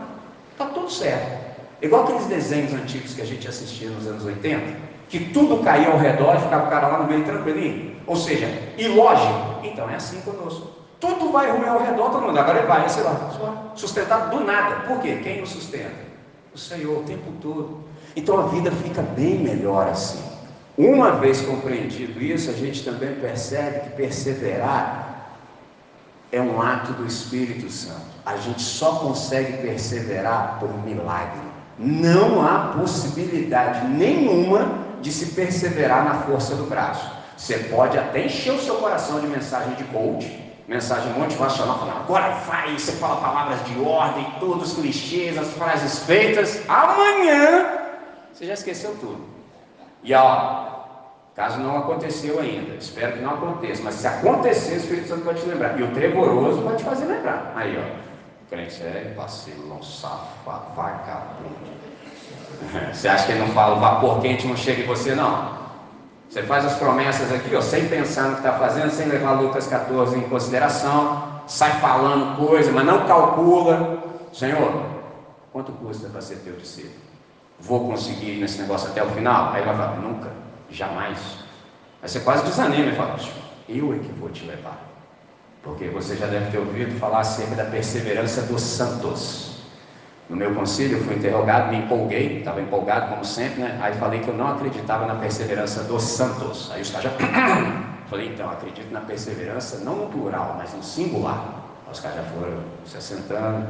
[0.51, 1.52] Está tudo certo.
[1.83, 5.97] Igual aqueles desenhos antigos que a gente assistia nos anos 80 que tudo caía ao
[5.99, 7.95] redor e ficava o cara lá no meio tranquilinho.
[8.07, 9.59] Ou seja, ilógico.
[9.63, 10.71] Então é assim conosco.
[10.99, 12.39] Tudo vai ruim ao redor, todo mundo.
[12.39, 14.87] Agora ele vai, sei lá, sustentado do nada.
[14.87, 15.19] Por quê?
[15.21, 16.13] Quem nos sustenta?
[16.51, 17.83] O Senhor, o tempo todo.
[18.15, 20.23] Então a vida fica bem melhor assim.
[20.75, 25.27] Uma vez compreendido isso, a gente também percebe que perseverar
[26.31, 28.01] é um ato do Espírito Santo.
[28.25, 31.53] A gente só consegue perseverar por milagre.
[31.77, 37.11] Não há possibilidade nenhuma de se perseverar na força do braço.
[37.35, 42.29] Você pode até encher o seu coração de mensagem de coach, mensagem motivacional, falando, agora
[42.47, 47.83] vai, você fala palavras de ordem, todos os clichês, as frases feitas, amanhã
[48.33, 49.21] você já esqueceu tudo.
[50.03, 50.65] E ó,
[51.35, 55.35] caso não aconteceu ainda, espero que não aconteça, mas se acontecer, o Espírito Santo vai
[55.35, 55.79] te lembrar.
[55.79, 57.53] E o tremoroso vai te fazer lembrar.
[57.55, 58.12] Aí, ó,
[58.53, 61.73] crente é vacilão, safado, vagabundo.
[62.93, 65.63] Você acha que ele não fala o vapor quente não chega em você, não?
[66.29, 69.67] Você faz as promessas aqui, ó, sem pensar no que está fazendo, sem levar Lucas
[69.67, 74.03] 14 em consideração, sai falando coisa, mas não calcula.
[74.31, 74.85] Senhor,
[75.51, 76.93] quanto custa para ser teu discípulo?
[77.59, 79.51] Vou conseguir nesse negócio até o final?
[79.51, 80.31] Aí ele vai falar, nunca,
[80.69, 81.19] jamais.
[82.01, 83.17] Aí você quase desanima e fala,
[83.69, 84.92] eu é que vou te levar.
[85.63, 89.63] Porque você já deve ter ouvido falar acerca da perseverança dos santos.
[90.29, 93.79] No meu concílio, fui interrogado, me empolguei, estava empolgado como sempre, né?
[93.81, 96.69] Aí falei que eu não acreditava na perseverança dos santos.
[96.71, 97.17] Aí os caras já.
[98.09, 101.63] falei, então, acredito na perseverança, não no plural, mas no singular.
[101.87, 103.65] Aí os caras já foram se assentando,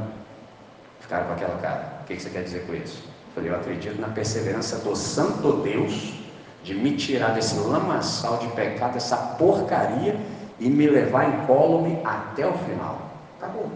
[1.00, 2.00] ficaram com aquela cara.
[2.02, 3.14] O que você quer dizer com isso?
[3.34, 6.14] falei, eu acredito na perseverança do Santo Deus
[6.62, 10.18] de me tirar desse lamaçal de pecado, dessa porcaria
[10.58, 12.98] e me levar incólume até o final.
[13.38, 13.70] Acabou.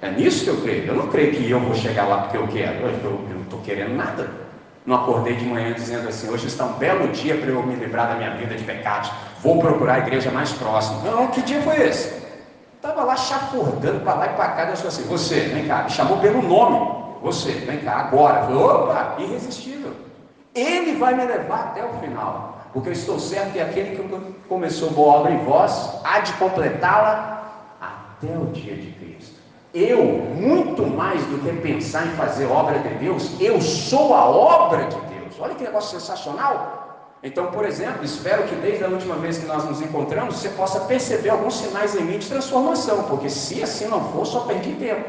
[0.00, 0.86] É nisso que eu creio.
[0.86, 2.86] Eu não creio que eu vou chegar lá porque eu quero.
[2.86, 4.30] Eu não estou querendo nada.
[4.86, 8.08] Não acordei de manhã dizendo assim: hoje está um belo dia para eu me livrar
[8.08, 9.10] da minha vida de pecados.
[9.42, 11.02] Vou procurar a igreja mais próxima.
[11.02, 12.22] Não, que dia foi esse?
[12.76, 14.64] Estava lá chafurdando para lá e para cá.
[14.66, 15.82] Deus falou assim: Você, vem cá.
[15.82, 17.04] Me chamou pelo nome.
[17.22, 18.40] Você, vem cá, agora.
[18.40, 19.92] Eu falei: Opa, irresistível.
[20.54, 22.57] Ele vai me levar até o final.
[22.72, 27.38] Porque eu estou certo que aquele que começou boa obra em vós há de completá-la
[27.80, 29.36] até o dia de Cristo.
[29.72, 34.84] Eu, muito mais do que pensar em fazer obra de Deus, eu sou a obra
[34.84, 35.36] de Deus.
[35.40, 36.78] Olha que negócio sensacional.
[37.22, 40.80] Então, por exemplo, espero que desde a última vez que nós nos encontramos, você possa
[40.80, 45.04] perceber alguns sinais em mim de transformação, porque se assim não for, só perdi tempo.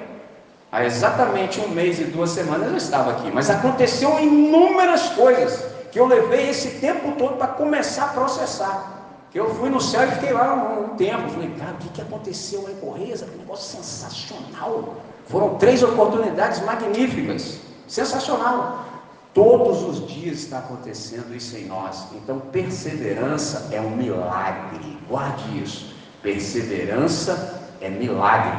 [0.72, 5.99] Há exatamente um mês e duas semanas eu estava aqui, mas aconteceu inúmeras coisas que
[5.99, 8.99] eu levei esse tempo todo para começar a processar
[9.32, 11.30] que eu fui no céu e fiquei lá um, um tempo.
[11.30, 13.21] Falei, cara, o que, que aconteceu lá em Correios?
[13.21, 14.95] Que negócio sensacional.
[15.28, 17.60] Foram três oportunidades magníficas.
[17.88, 18.86] Sensacional.
[19.34, 22.08] Todos os dias está acontecendo isso em nós.
[22.15, 24.97] Então, perseverança é um milagre.
[25.08, 25.95] Guarde isso.
[26.23, 28.58] Perseverança é milagre.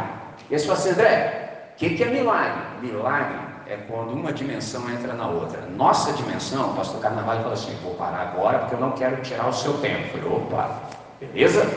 [0.48, 2.62] E você fala assim, André, o que, que é milagre?
[2.80, 5.60] Milagre é quando uma dimensão entra na outra.
[5.76, 9.48] Nossa dimensão, o pastor Carnaval fala assim: vou parar agora porque eu não quero tirar
[9.48, 10.16] o seu tempo.
[10.16, 10.80] Eu falei, opa,
[11.20, 11.72] beleza?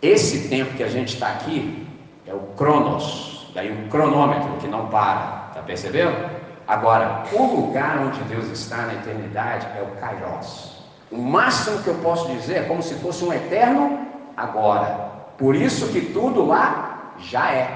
[0.00, 1.86] Esse tempo que a gente está aqui
[2.26, 6.16] é o Cronos, daí o cronômetro que não para, tá percebendo?
[6.66, 10.82] Agora, o lugar onde Deus está na eternidade é o Kairos.
[11.12, 15.10] O máximo que eu posso dizer é como se fosse um eterno agora.
[15.36, 17.68] Por isso que tudo lá já é.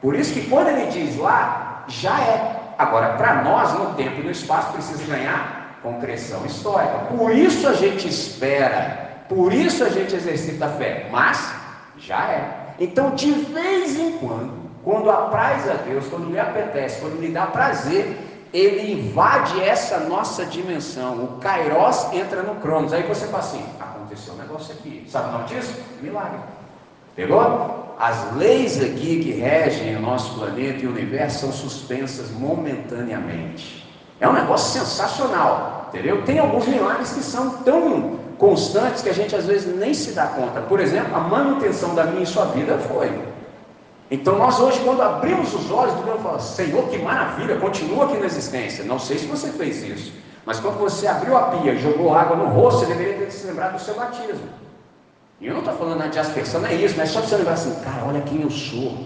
[0.00, 2.61] Por isso que quando ele diz lá, já é.
[2.78, 6.98] Agora, para nós, no tempo e no espaço, precisa ganhar concreção histórica.
[7.16, 11.08] Por isso a gente espera, por isso a gente exercita a fé.
[11.10, 11.52] Mas
[11.98, 12.74] já é.
[12.78, 17.46] Então, de vez em quando, quando apraz a Deus, quando lhe apetece, quando lhe dá
[17.46, 18.16] prazer,
[18.52, 21.24] ele invade essa nossa dimensão.
[21.24, 22.92] O Kairos entra no Cronos.
[22.92, 25.06] Aí você fala assim: aconteceu um negócio aqui.
[25.08, 25.80] Sabe o nome disso?
[26.00, 26.38] Milagre.
[27.14, 27.94] Pegou?
[27.98, 33.86] As leis aqui que regem o nosso planeta e o universo são suspensas momentaneamente.
[34.18, 36.22] É um negócio sensacional, entendeu?
[36.22, 40.26] Tem alguns milagres que são tão constantes que a gente às vezes nem se dá
[40.26, 40.60] conta.
[40.62, 43.12] Por exemplo, a manutenção da minha e sua vida foi.
[44.10, 48.26] Então nós hoje, quando abrimos os olhos, devemos falar, Senhor, que maravilha, continua aqui na
[48.26, 48.84] existência.
[48.84, 50.12] Não sei se você fez isso,
[50.44, 53.74] mas quando você abriu a pia jogou água no rosto, você deveria ter se lembrado
[53.74, 54.48] do seu batismo.
[55.42, 57.74] E eu não estou falando de aspersão, não é isso, mas só você lembrar assim,
[57.80, 58.96] cara, olha quem eu sou.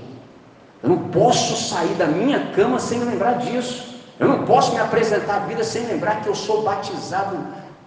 [0.83, 3.97] Eu não posso sair da minha cama sem lembrar disso.
[4.21, 7.39] Eu não posso me apresentar à vida sem lembrar que eu sou batizado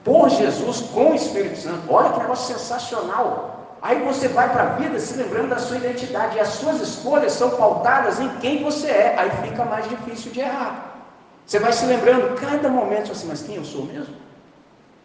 [0.04, 1.84] por Jesus com o Espírito Santo.
[1.94, 3.78] Olha que negócio sensacional.
[3.84, 7.34] Aí você vai para a vida se lembrando da sua identidade, e as suas escolhas
[7.34, 11.06] são pautadas em quem você é, aí fica mais difícil de errar.
[11.46, 14.16] Você vai se lembrando cada momento assim, mas quem eu sou mesmo?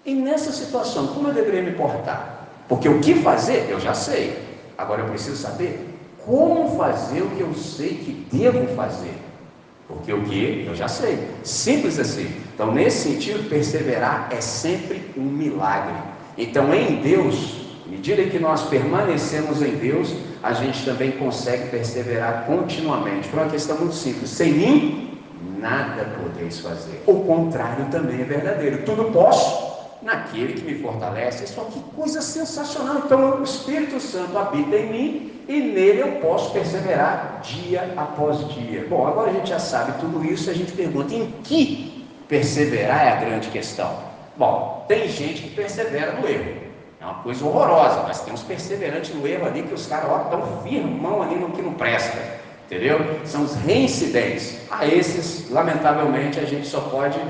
[0.04, 2.43] E nessa situação, como eu deveria me portar?
[2.68, 4.38] Porque o que fazer, eu já sei.
[4.77, 9.14] Agora eu preciso saber como fazer o que eu sei que devo fazer.
[9.87, 11.18] Porque o que eu já sei.
[11.42, 12.29] Simples assim.
[12.55, 15.94] Então, nesse sentido, perseverar é sempre um milagre.
[16.38, 22.46] Então, em Deus, à medida que nós permanecemos em Deus, a gente também consegue perseverar
[22.46, 23.29] continuamente.
[23.29, 25.20] Por uma questão muito simples: sem mim,
[25.59, 27.03] nada podeis fazer.
[27.07, 28.83] O contrário também é verdadeiro.
[28.85, 29.63] Tudo posso
[30.05, 31.45] naquele que me fortalece.
[31.45, 33.03] Isso aqui coisa sensacional.
[33.05, 38.87] Então, o Espírito Santo habita em mim e nele eu posso perseverar dia após dia.
[38.88, 43.09] Bom, agora a gente já sabe tudo isso, a gente pergunta em que perseverar é
[43.11, 43.99] a grande questão.
[44.37, 46.64] Bom, tem gente que persevera no erro.
[47.01, 50.62] É uma coisa horrorosa, mas tem uns perseverantes no erro ali que os caras estão
[50.62, 52.19] firmão ali no que não presta.
[52.67, 52.99] Entendeu?
[53.25, 54.59] São os reincidentes.
[54.71, 57.21] A esses, lamentavelmente, a gente só pode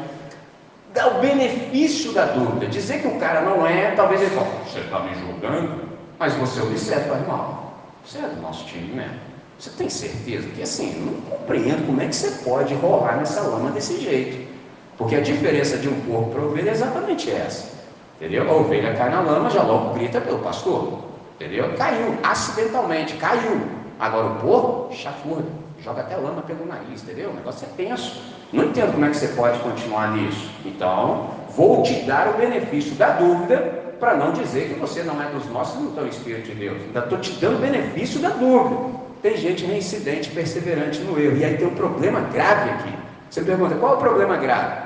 [0.94, 2.66] dar o benefício da dúvida.
[2.66, 6.62] Dizer que o cara não é, talvez ele fale, você está me julgando, mas você
[6.62, 7.72] observa, é irmão,
[8.04, 9.34] você é do nosso time mesmo.
[9.58, 10.48] Você tem certeza?
[10.48, 14.52] Que assim, eu não compreendo como é que você pode rolar nessa lama desse jeito.
[14.96, 17.72] Porque a diferença de um corpo para ovelha é exatamente essa.
[18.16, 18.48] Entendeu?
[18.48, 21.04] A ovelha cai na lama, já logo grita pelo pastor.
[21.36, 21.74] Entendeu?
[21.76, 23.60] Caiu, acidentalmente, caiu.
[23.98, 25.48] Agora o porco chafurda,
[25.82, 27.30] joga até lama pelo nariz, entendeu?
[27.30, 28.22] O negócio é tenso.
[28.54, 30.50] Não entendo como é que você pode continuar nisso.
[30.64, 33.56] Então, vou te dar o benefício da dúvida
[34.00, 36.54] para não dizer que você não é dos nossos e não tem o Espírito de
[36.54, 36.80] Deus.
[36.82, 38.76] Ainda estou te dando o benefício da dúvida.
[39.20, 41.36] Tem gente reincidente, perseverante no erro.
[41.36, 42.94] E aí tem um problema grave aqui.
[43.30, 44.84] Você pergunta, qual é o problema grave?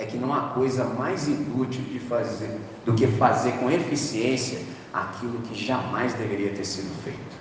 [0.00, 4.58] é que não há coisa mais inútil de fazer do que fazer com eficiência
[4.92, 7.38] aquilo que jamais deveria ter sido feito.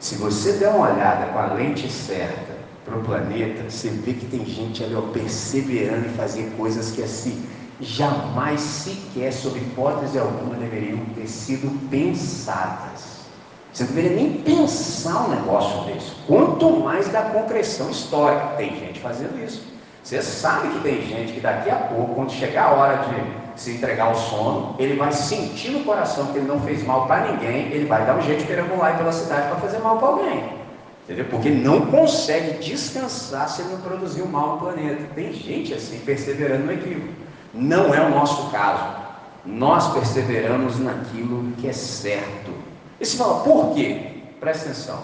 [0.00, 2.59] Se você der uma olhada com a lente certa
[2.90, 7.02] para o planeta, você vê que tem gente ali ó, perseverando em fazer coisas que
[7.02, 7.42] assim
[7.80, 13.20] jamais sequer, sob hipótese alguma, deveriam ter sido pensadas.
[13.72, 16.10] Você não deveria nem pensar um negócio desse.
[16.26, 18.48] Quanto mais da concreção histórica.
[18.56, 19.62] Tem gente fazendo isso.
[20.02, 23.72] Você sabe que tem gente que daqui a pouco, quando chegar a hora de se
[23.72, 27.70] entregar ao sono, ele vai sentir no coração que ele não fez mal para ninguém,
[27.70, 30.59] ele vai dar um jeito de perambular pela cidade para fazer mal para alguém.
[31.10, 31.26] Entendeu?
[31.28, 35.02] Porque não consegue descansar se ele não produzir o mal no planeta.
[35.12, 37.12] Tem gente assim, perseverando no equívoco.
[37.52, 38.96] Não é o nosso caso.
[39.44, 42.52] Nós perseveramos naquilo que é certo.
[43.00, 44.22] E se fala, por quê?
[44.38, 45.02] Presta atenção.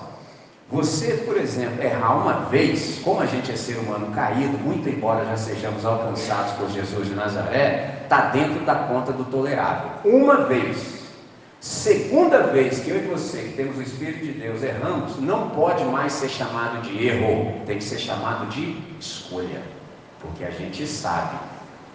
[0.71, 5.25] Você, por exemplo, errar uma vez, como a gente é ser humano caído, muito embora
[5.25, 9.91] já sejamos alcançados por Jesus de Nazaré, está dentro da conta do tolerável.
[10.05, 10.96] Uma vez.
[11.67, 15.83] Segunda vez que eu e você, que temos o Espírito de Deus, erramos, não pode
[15.83, 19.63] mais ser chamado de erro, tem que ser chamado de escolha.
[20.21, 21.37] Porque a gente sabe.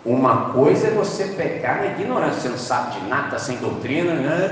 [0.03, 4.13] Uma coisa é você pecar na ignorância, você não sabe de nada, está sem doutrina,
[4.13, 4.49] né?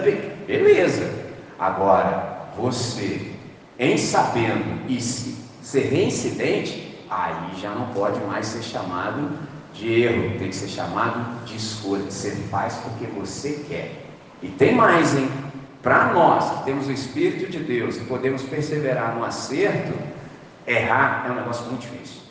[0.47, 1.11] beleza.
[1.59, 3.33] Agora, você
[3.77, 9.37] em sabendo e ser reincidente, aí já não pode mais ser chamado
[9.73, 12.09] de erro, tem que ser chamado de escolha.
[12.09, 13.98] Você faz porque você quer.
[14.41, 15.29] E tem mais, hein?
[15.81, 19.93] Para nós que temos o Espírito de Deus e podemos perseverar no acerto,
[20.67, 22.21] errar é um negócio muito difícil.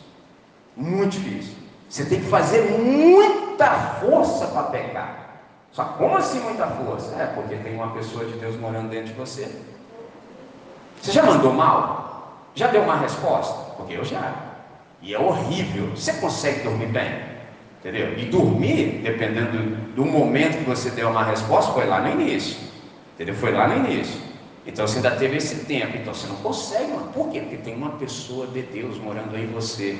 [0.75, 1.55] Muito difícil.
[1.89, 5.29] Você tem que fazer muita força para pecar.
[5.71, 7.15] Só como assim muita força?
[7.15, 9.51] É, porque tem uma pessoa de Deus morando dentro de você.
[11.01, 12.35] Você já mandou mal?
[12.53, 13.71] Já deu uma resposta?
[13.75, 14.33] Porque eu já.
[15.01, 15.95] E é horrível.
[15.95, 17.28] Você consegue dormir bem?
[17.79, 18.17] Entendeu?
[18.17, 22.57] E dormir, dependendo do momento que você deu uma resposta, foi lá no início.
[23.15, 23.35] Entendeu?
[23.35, 24.19] Foi lá no início.
[24.65, 25.95] Então você ainda teve esse tempo.
[25.95, 27.07] Então você não consegue, mano.
[27.13, 27.39] Por quê?
[27.39, 29.97] Porque tem uma pessoa de Deus morando em você.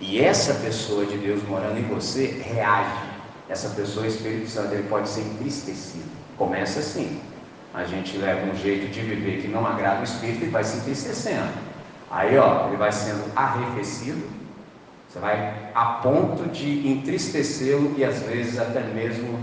[0.00, 3.08] E essa pessoa de Deus morando em você reage.
[3.48, 6.10] Essa pessoa, o Espírito Santo, ele pode ser entristecido.
[6.36, 7.20] Começa assim.
[7.74, 10.78] A gente leva um jeito de viver que não agrada o Espírito e vai se
[10.78, 11.48] entristecendo.
[12.10, 14.37] Aí, ó, ele vai sendo arrefecido.
[15.08, 19.38] Você vai a ponto de entristecê-lo e às vezes até mesmo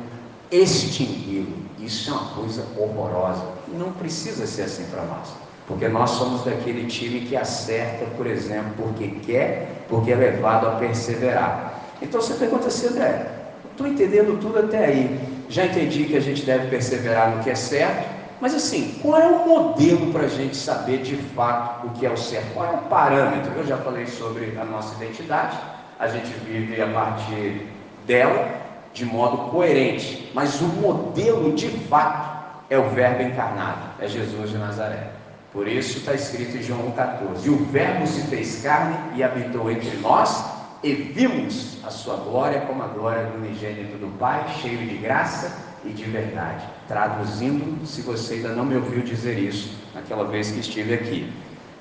[0.51, 1.66] extingui-lo.
[1.80, 3.43] Isso é uma coisa horrorosa.
[3.74, 5.30] Não precisa ser assim para nós.
[5.68, 10.72] Porque nós somos daquele time que acerta, por exemplo, porque quer, porque é levado a
[10.76, 11.82] perseverar.
[11.99, 13.26] Então você pergunta assim, André,
[13.72, 15.20] estou entendendo tudo até aí.
[15.49, 18.14] Já entendi que a gente deve perseverar no que é certo,
[18.45, 22.11] mas assim, qual é o modelo para a gente saber de fato o que é
[22.11, 22.53] o certo?
[22.53, 23.51] Qual é o parâmetro?
[23.53, 25.57] Eu já falei sobre a nossa identidade,
[25.99, 27.65] a gente vive a partir
[28.05, 28.47] dela
[28.93, 34.59] de modo coerente, mas o modelo de fato é o Verbo encarnado, é Jesus de
[34.59, 35.09] Nazaré.
[35.51, 39.71] Por isso está escrito em João 14: E o Verbo se fez carne e habitou
[39.71, 40.45] entre nós,
[40.83, 45.51] e vimos a sua glória como a glória do unigênito do Pai, cheio de graça
[45.83, 46.74] e de verdade.
[46.88, 51.33] Traduzindo, se você ainda não me ouviu dizer isso, naquela vez que estive aqui.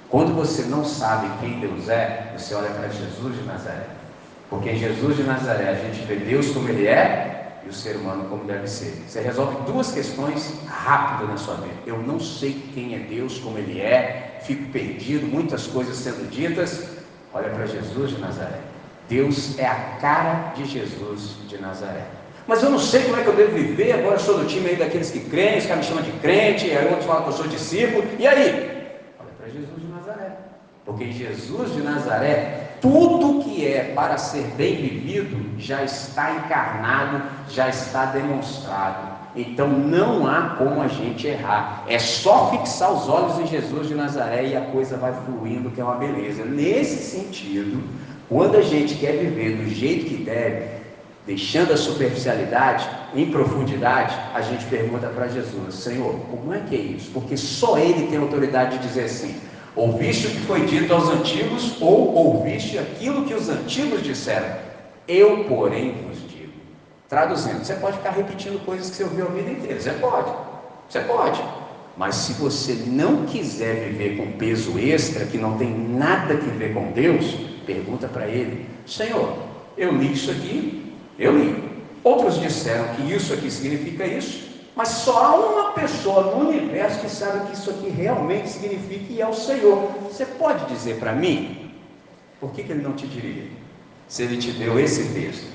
[0.09, 3.87] Quando você não sabe quem Deus é, você olha para Jesus de Nazaré.
[4.49, 7.97] Porque em Jesus de Nazaré a gente vê Deus como Ele é e o ser
[7.97, 9.03] humano como deve ser.
[9.07, 11.75] Você resolve duas questões rápido na sua vida.
[11.87, 16.89] Eu não sei quem é Deus, como Ele é, fico perdido, muitas coisas sendo ditas.
[17.33, 18.61] Olha para Jesus de Nazaré.
[19.09, 22.07] Deus é a cara de Jesus de Nazaré.
[22.47, 24.71] Mas eu não sei como é que eu devo viver, agora eu sou do time
[24.71, 27.33] aí daqueles que creem, os caras me chamam de crente, aí outros falam que eu
[27.33, 28.49] sou discípulo, e aí?
[29.19, 30.37] Olha para Jesus de Nazaré.
[30.85, 37.71] Porque Jesus de Nazaré tudo que é para ser bem vivido já está encarnado, já
[37.71, 39.15] está demonstrado.
[39.35, 41.85] Então não há como a gente errar.
[41.89, 45.81] É só fixar os olhos em Jesus de Nazaré e a coisa vai fluindo, que
[45.81, 46.45] é uma beleza.
[46.45, 47.83] Nesse sentido,
[48.29, 50.74] quando a gente quer viver do jeito que deve,
[51.27, 56.79] deixando a superficialidade em profundidade, a gente pergunta para Jesus: Senhor, como é que é
[56.79, 57.11] isso?
[57.13, 59.35] Porque só Ele tem autoridade de dizer assim.
[59.77, 64.57] Ouviste o que foi dito aos antigos, ou ouviste aquilo que os antigos disseram?
[65.09, 66.53] Eu, porém, vos digo.
[67.09, 69.81] Traduzindo, você pode ficar repetindo coisas que você ouviu a vida inteira.
[69.81, 70.33] Você pode,
[70.89, 71.43] você pode.
[71.97, 76.73] Mas se você não quiser viver com peso extra, que não tem nada a ver
[76.73, 77.35] com Deus,
[77.67, 79.37] pergunta para Ele: Senhor,
[79.77, 80.84] eu li isso aqui,
[81.19, 81.65] eu li.
[82.03, 87.09] Outros disseram que isso aqui significa isso, mas só há uma pessoa no universo que
[87.09, 89.91] sabe o que isso aqui realmente significa e é o Senhor.
[90.03, 91.73] Você pode dizer para mim?
[92.41, 93.49] Por que, que ele não te diria?
[94.09, 95.55] Se ele te deu esse texto.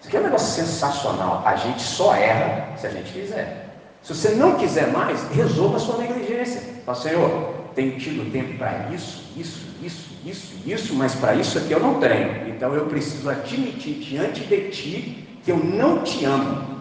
[0.00, 1.42] Isso aqui é um negócio sensacional.
[1.44, 3.66] A gente só erra se a gente quiser.
[4.02, 6.62] Se você não quiser mais, resolva a sua negligência.
[6.84, 11.70] Fala, Senhor, tenho tido tempo para isso, isso, isso, isso, isso, mas para isso aqui
[11.70, 12.48] eu não tenho.
[12.48, 16.76] Então eu preciso admitir diante de ti que eu não te amo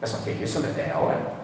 [0.00, 1.40] mas só que isso é hora.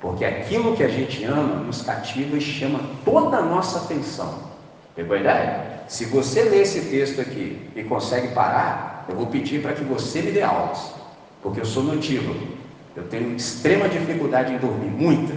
[0.00, 4.42] Porque aquilo que a gente ama nos cativa e chama toda a nossa atenção.
[4.94, 5.80] Pegou a ideia?
[5.88, 10.20] Se você lê esse texto aqui e consegue parar, eu vou pedir para que você
[10.20, 10.92] me dê aulas.
[11.42, 12.46] Porque eu sou notívago.
[12.94, 15.34] Eu tenho extrema dificuldade em dormir, muita.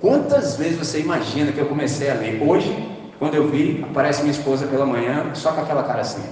[0.00, 2.42] Quantas vezes você imagina que eu comecei a ler?
[2.42, 2.74] Hoje,
[3.18, 6.24] quando eu vi, aparece minha esposa pela manhã, só com aquela cara assim.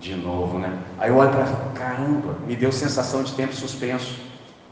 [0.00, 0.78] De novo, né?
[0.98, 1.44] Aí eu olho para
[1.74, 4.18] caramba, me deu sensação de tempo suspenso.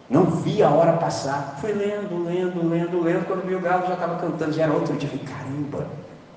[0.08, 1.58] Não vi a hora passar.
[1.60, 3.26] Fui lendo, lendo, lendo, lendo.
[3.26, 5.08] Quando vi o galo já estava cantando, já era outro dia.
[5.08, 5.86] Falei, caramba.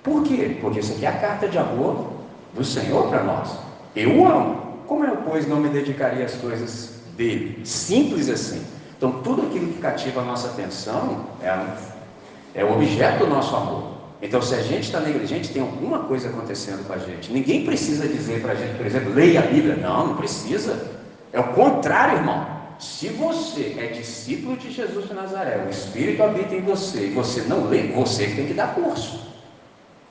[0.04, 0.58] Por quê?
[0.62, 2.12] Porque isso aqui é a carta de amor
[2.54, 3.58] do Senhor para nós.
[3.95, 4.64] Eu amo.
[4.86, 7.66] Como eu, pois, não me dedicaria às coisas dele?
[7.66, 8.64] Simples assim.
[8.97, 13.93] Então, tudo aquilo que cativa a nossa atenção é, é o objeto do nosso amor.
[14.21, 17.31] Então, se a gente está negligente, tem alguma coisa acontecendo com a gente.
[17.31, 19.75] Ninguém precisa dizer para a gente, por exemplo, leia a Bíblia.
[19.75, 20.91] Não, não precisa.
[21.33, 22.47] É o contrário, irmão.
[22.79, 27.41] Se você é discípulo de Jesus de Nazaré, o Espírito habita em você, e você
[27.41, 29.19] não lê, você tem que dar curso.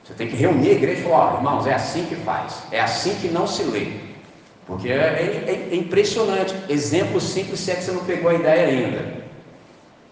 [0.03, 2.81] Você tem que reunir a igreja e falar, oh, irmãos, é assim que faz, é
[2.81, 3.87] assim que não se lê.
[4.65, 6.55] Porque é, é, é impressionante.
[6.69, 9.23] Exemplo simples, se é que você não pegou a ideia ainda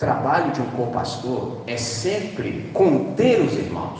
[0.01, 3.99] trabalho de um co-pastor é sempre conter os irmãos.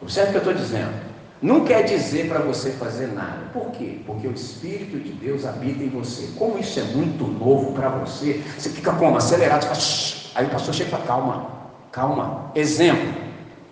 [0.00, 0.94] Observe o que eu estou dizendo.
[1.42, 3.48] não quer dizer para você fazer nada.
[3.52, 3.98] Por quê?
[4.06, 6.28] Porque o Espírito de Deus habita em você.
[6.38, 9.16] Como isso é muito novo para você, você fica como?
[9.16, 11.46] Acelerado, você fala, aí o pastor chega e fala, calma,
[11.90, 12.52] calma.
[12.54, 13.12] Exemplo,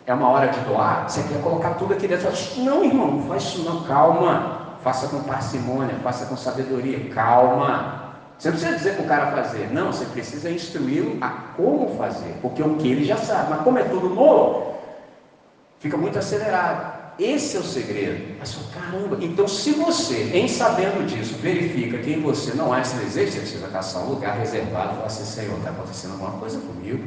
[0.04, 2.28] é uma hora de doar, você quer colocar tudo aqui dentro.
[2.56, 4.61] Não, irmão, não faz isso não, calma.
[4.82, 8.02] Faça com parcimônia, faça com sabedoria, calma.
[8.38, 12.34] Você não precisa dizer para o cara fazer, não, você precisa instruí-lo a como fazer,
[12.42, 14.74] porque o que ele já sabe, mas como é tudo novo,
[15.78, 17.02] fica muito acelerado.
[17.18, 18.36] Esse é o segredo.
[18.40, 22.96] Mas caramba, então se você, em sabendo disso, verifica que em você não há esse
[22.96, 26.58] desejo, você precisa caçar um lugar reservado e falar assim, Senhor, está acontecendo alguma coisa
[26.58, 27.04] comigo.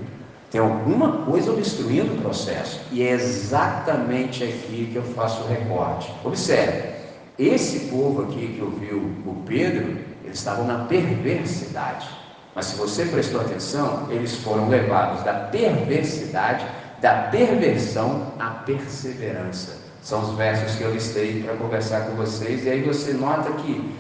[0.52, 2.80] Tem alguma coisa obstruindo o processo.
[2.92, 6.14] E é exatamente aqui que eu faço o recorte.
[6.24, 6.95] Observe,
[7.38, 12.08] esse povo aqui que ouviu o Pedro, eles estavam na perversidade.
[12.54, 16.66] Mas se você prestou atenção, eles foram levados da perversidade,
[17.02, 19.78] da perversão à perseverança.
[20.02, 22.66] São os versos que eu listei para conversar com vocês.
[22.66, 23.94] E aí você nota que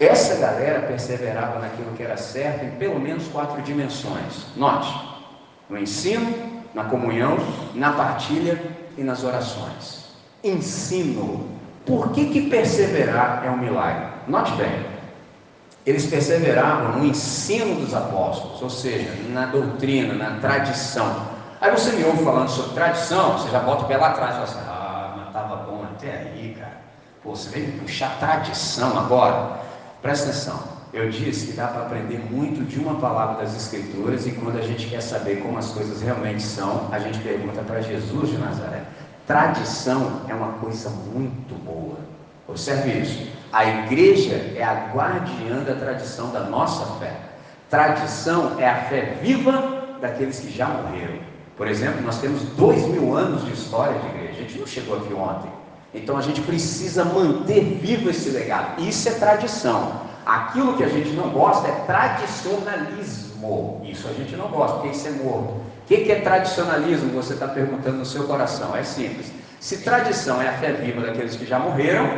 [0.00, 4.46] essa galera perseverava naquilo que era certo em pelo menos quatro dimensões.
[4.56, 4.92] Note,
[5.68, 6.34] no ensino,
[6.74, 7.36] na comunhão,
[7.74, 8.60] na partilha
[8.96, 10.06] e nas orações.
[10.42, 11.59] Ensino.
[11.86, 14.06] Por que, que perseverar é um milagre?
[14.28, 14.86] Note bem,
[15.86, 21.28] eles perseveravam no ensino dos apóstolos, ou seja, na doutrina, na tradição.
[21.60, 24.32] Aí você me ouve falando sobre tradição, você já bota o pé lá atrás e
[24.34, 26.80] fala assim, ah, mas estava bom até aí, cara.
[27.22, 29.58] Pô, você vem puxar tradição agora.
[30.00, 30.80] Presta atenção.
[30.92, 34.62] Eu disse que dá para aprender muito de uma palavra das Escrituras e quando a
[34.62, 38.82] gente quer saber como as coisas realmente são, a gente pergunta para Jesus de Nazaré.
[39.30, 41.98] Tradição é uma coisa muito boa.
[42.48, 43.30] Observe isso.
[43.52, 47.12] A igreja é a guardiã da tradição da nossa fé.
[47.70, 51.20] Tradição é a fé viva daqueles que já morreram.
[51.56, 54.32] Por exemplo, nós temos dois mil anos de história de igreja.
[54.32, 55.52] A gente não chegou aqui ontem.
[55.94, 58.82] Então a gente precisa manter vivo esse legado.
[58.82, 59.92] Isso é tradição.
[60.26, 63.80] Aquilo que a gente não gosta é tradicionalismo.
[63.84, 65.59] Isso a gente não gosta, porque isso é morto.
[65.90, 67.10] O que é tradicionalismo?
[67.14, 68.76] Você está perguntando no seu coração.
[68.76, 69.32] É simples.
[69.58, 72.08] Se tradição é a fé viva daqueles que já morreram,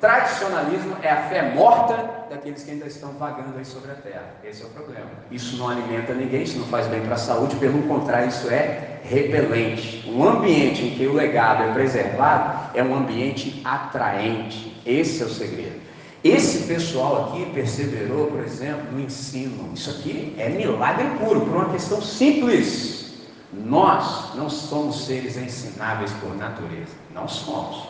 [0.00, 4.34] tradicionalismo é a fé morta daqueles que ainda estão vagando aí sobre a terra.
[4.44, 5.08] Esse é o problema.
[5.32, 9.00] Isso não alimenta ninguém, isso não faz bem para a saúde, pelo contrário, isso é
[9.02, 10.08] repelente.
[10.08, 14.80] Um ambiente em que o legado é preservado é um ambiente atraente.
[14.86, 15.80] Esse é o segredo.
[16.22, 19.72] Esse pessoal aqui perseverou, por exemplo, no ensino.
[19.74, 22.97] Isso aqui é milagre puro, por uma questão simples.
[23.68, 26.96] Nós não somos seres ensináveis por natureza.
[27.14, 27.86] Não somos.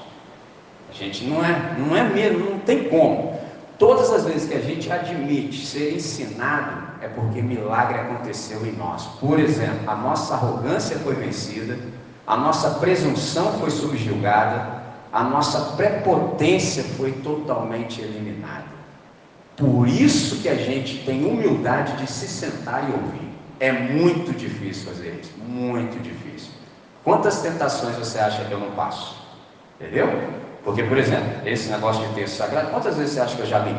[0.91, 3.39] A gente não é, não é mesmo, não tem como.
[3.79, 9.05] Todas as vezes que a gente admite ser ensinado, é porque milagre aconteceu em nós.
[9.21, 11.79] Por exemplo, a nossa arrogância foi vencida,
[12.27, 18.65] a nossa presunção foi subjugada, a nossa prepotência foi totalmente eliminada.
[19.57, 23.28] Por isso que a gente tem humildade de se sentar e ouvir.
[23.61, 26.53] É muito difícil fazer isso, muito difícil.
[27.05, 29.17] Quantas tentações você acha que eu não passo?
[29.81, 30.09] Entendeu?
[30.63, 33.61] Porque, por exemplo, esse negócio de texto sagrado, quantas vezes você acha que eu já
[33.61, 33.75] li?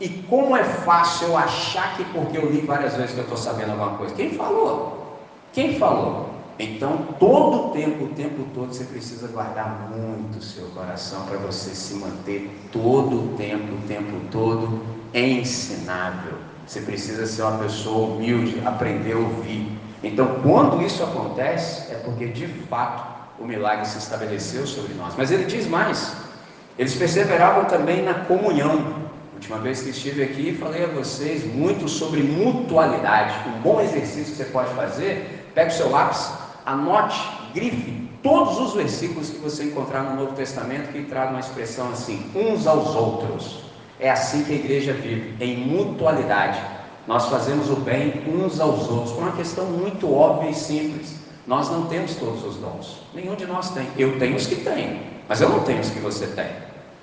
[0.00, 3.36] E como é fácil eu achar que porque eu li várias vezes que eu estou
[3.36, 4.14] sabendo alguma coisa?
[4.14, 5.18] Quem falou?
[5.52, 6.30] Quem falou?
[6.58, 11.38] Então, todo o tempo, o tempo todo, você precisa guardar muito o seu coração para
[11.38, 14.80] você se manter todo o tempo, o tempo todo
[15.14, 16.38] ensinável.
[16.66, 19.78] Você precisa ser uma pessoa humilde, aprender a ouvir.
[20.02, 23.04] Então, quando isso acontece, é porque de fato
[23.38, 25.14] o milagre se estabeleceu sobre nós.
[25.16, 26.14] Mas ele diz mais:
[26.78, 29.02] eles perseveravam também na comunhão.
[29.34, 33.34] Última vez que estive aqui, falei a vocês muito sobre mutualidade.
[33.48, 36.30] Um bom exercício que você pode fazer, pega o seu lápis,
[36.64, 37.20] Anote,
[37.52, 42.30] grife todos os versículos que você encontrar no Novo Testamento que tragam uma expressão assim,
[42.34, 43.71] uns aos outros.
[44.02, 46.60] É assim que a igreja vive, em mutualidade.
[47.06, 51.14] Nós fazemos o bem uns aos outros, por uma questão muito óbvia e simples.
[51.46, 53.86] Nós não temos todos os dons, nenhum de nós tem.
[53.96, 54.98] Eu tenho os que tenho,
[55.28, 56.46] mas eu não tenho os que você tem.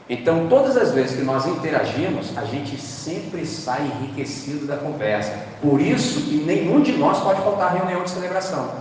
[0.10, 5.32] Então, todas as vezes que nós interagimos, a gente sempre sai enriquecido da conversa.
[5.62, 8.72] Por isso que nenhum de nós pode faltar à reunião de celebração.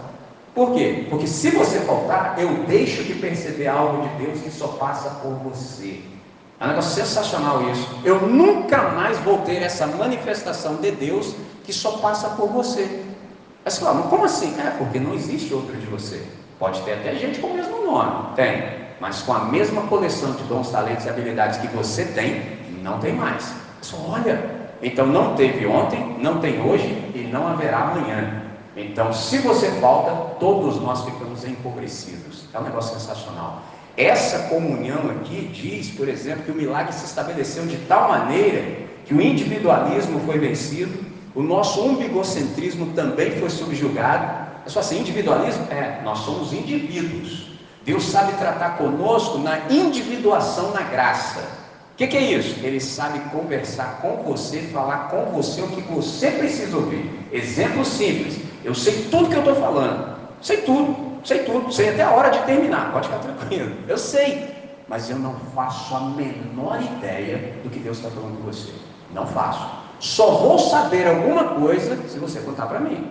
[0.57, 1.07] Por quê?
[1.09, 5.35] Porque se você faltar, eu deixo de perceber algo de Deus que só passa por
[5.35, 6.01] você.
[6.61, 7.88] É um negócio sensacional isso.
[8.04, 11.34] Eu nunca mais vou ter essa manifestação de Deus
[11.64, 13.04] que só passa por você.
[13.64, 14.54] Mas como assim?
[14.59, 16.24] É, porque não existe outro de você.
[16.59, 20.42] Pode ter até gente com o mesmo nome, tem, mas com a mesma coleção de
[20.44, 23.52] dons, talentos e habilidades que você tem, não tem mais.
[23.80, 24.59] Só olha.
[24.82, 28.42] Então não teve ontem, não tem hoje e não haverá amanhã.
[28.76, 32.44] Então, se você falta, todos nós ficamos empobrecidos.
[32.54, 33.62] É um negócio sensacional.
[33.99, 39.12] Essa comunhão aqui diz, por exemplo, que o milagre se estabeleceu de tal maneira que
[39.12, 44.46] o individualismo foi vencido, o nosso umbigocentrismo também foi subjugado.
[44.64, 45.66] É só assim, individualismo?
[45.72, 47.49] É, nós somos indivíduos.
[47.84, 51.40] Deus sabe tratar conosco na individuação na graça.
[51.94, 52.55] O que, que, é isso?
[52.62, 57.11] Ele sabe conversar com você, falar com você o que você precisa ouvir.
[57.32, 58.38] Exemplo simples.
[58.64, 60.16] Eu sei tudo que eu estou falando.
[60.40, 62.91] Sei tudo, sei tudo, sei até a hora de terminar.
[62.91, 63.76] Pode ficar tranquilo.
[63.87, 64.57] Eu sei.
[64.89, 68.72] Mas eu não faço a menor ideia do que Deus está falando com você.
[69.12, 69.68] Não faço.
[70.01, 73.11] Só vou saber alguma coisa se você contar para mim.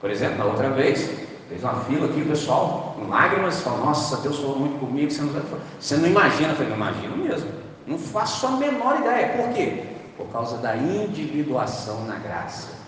[0.00, 1.10] Por exemplo, na outra vez,
[1.48, 5.20] fez uma fila aqui, o pessoal, com lágrimas, falou, nossa, Deus falou muito comigo, você
[5.20, 5.42] não,
[5.78, 6.50] você não imagina.
[6.50, 7.50] Eu falei, não imagino mesmo.
[7.86, 9.36] Não faço a menor ideia.
[9.36, 9.84] Por quê?
[10.16, 12.79] Por causa da individuação na graça.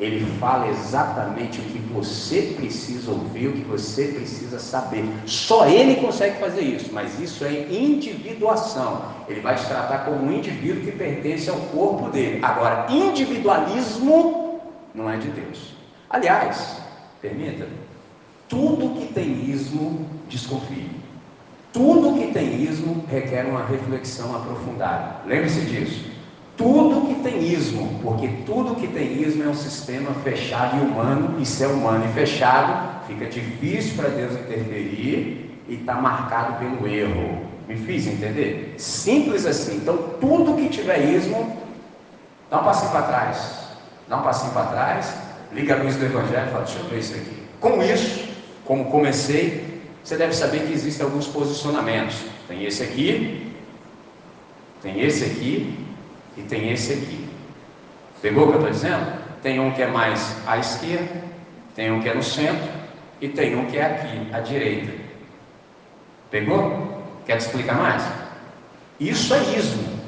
[0.00, 5.04] Ele fala exatamente o que você precisa ouvir, o que você precisa saber.
[5.26, 9.02] Só ele consegue fazer isso, mas isso é individuação.
[9.28, 12.40] Ele vai te tratar como um indivíduo que pertence ao corpo dele.
[12.42, 14.60] Agora, individualismo
[14.94, 15.74] não é de Deus.
[16.08, 16.80] Aliás,
[17.20, 17.68] permita,
[18.48, 20.90] tudo que tem ismo, desconfie.
[21.74, 25.20] Tudo que tem ismo requer uma reflexão aprofundada.
[25.26, 26.09] Lembre-se disso.
[26.60, 31.40] Tudo que tem ismo, porque tudo que tem ismo é um sistema fechado e humano,
[31.40, 36.86] e se é humano e fechado, fica difícil para Deus interferir e está marcado pelo
[36.86, 37.46] erro.
[37.66, 38.74] Me fiz entender?
[38.76, 39.76] Simples assim.
[39.76, 41.56] Então, tudo que tiver ismo,
[42.50, 43.58] dá um passinho para trás.
[44.06, 45.14] Dá um passinho para trás,
[45.54, 47.42] liga a luz do Evangelho e fala: deixa eu ver isso aqui.
[47.58, 48.28] Com isso,
[48.66, 52.16] como comecei, você deve saber que existem alguns posicionamentos.
[52.46, 53.50] Tem esse aqui,
[54.82, 55.88] tem esse aqui
[56.36, 57.28] e tem esse aqui.
[58.22, 59.20] Pegou o que eu estou dizendo?
[59.42, 61.22] Tem um que é mais à esquerda,
[61.74, 62.68] tem um que é no centro
[63.20, 64.92] e tem um que é aqui, à direita.
[66.30, 67.02] Pegou?
[67.26, 68.02] Quer te explicar mais?
[68.98, 70.00] Isso é ismo.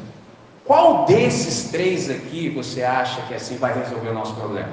[0.65, 4.73] Qual desses três aqui você acha que assim vai resolver o nosso problema?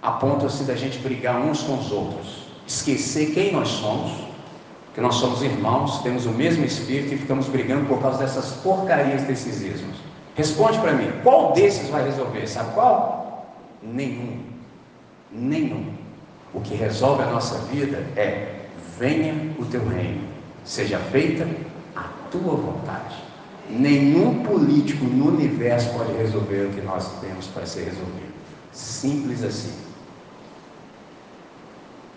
[0.00, 4.12] Aponta-se da gente brigar uns com os outros esquecer quem nós somos,
[4.94, 9.22] que nós somos irmãos, temos o mesmo espírito e ficamos brigando por causa dessas porcarias
[9.22, 9.96] desses ismos.
[10.40, 12.46] Responde para mim, qual desses vai resolver?
[12.46, 13.54] Sabe qual?
[13.82, 14.40] Nenhum.
[15.30, 15.92] Nenhum.
[16.54, 18.54] O que resolve a nossa vida é:
[18.98, 20.22] venha o teu reino,
[20.64, 21.46] seja feita
[21.94, 23.16] a tua vontade.
[23.68, 28.32] Nenhum político no universo pode resolver o que nós temos para ser resolvido.
[28.72, 29.74] Simples assim.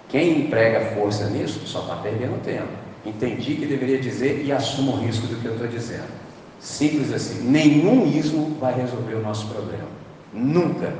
[0.07, 2.71] Quem emprega força nisso só está perdendo tempo.
[3.05, 6.23] Entendi que deveria dizer e assumo o risco do que eu estou dizendo.
[6.63, 7.41] Simples assim.
[7.43, 9.87] Nenhum ismo vai resolver o nosso problema.
[10.31, 10.93] Nunca.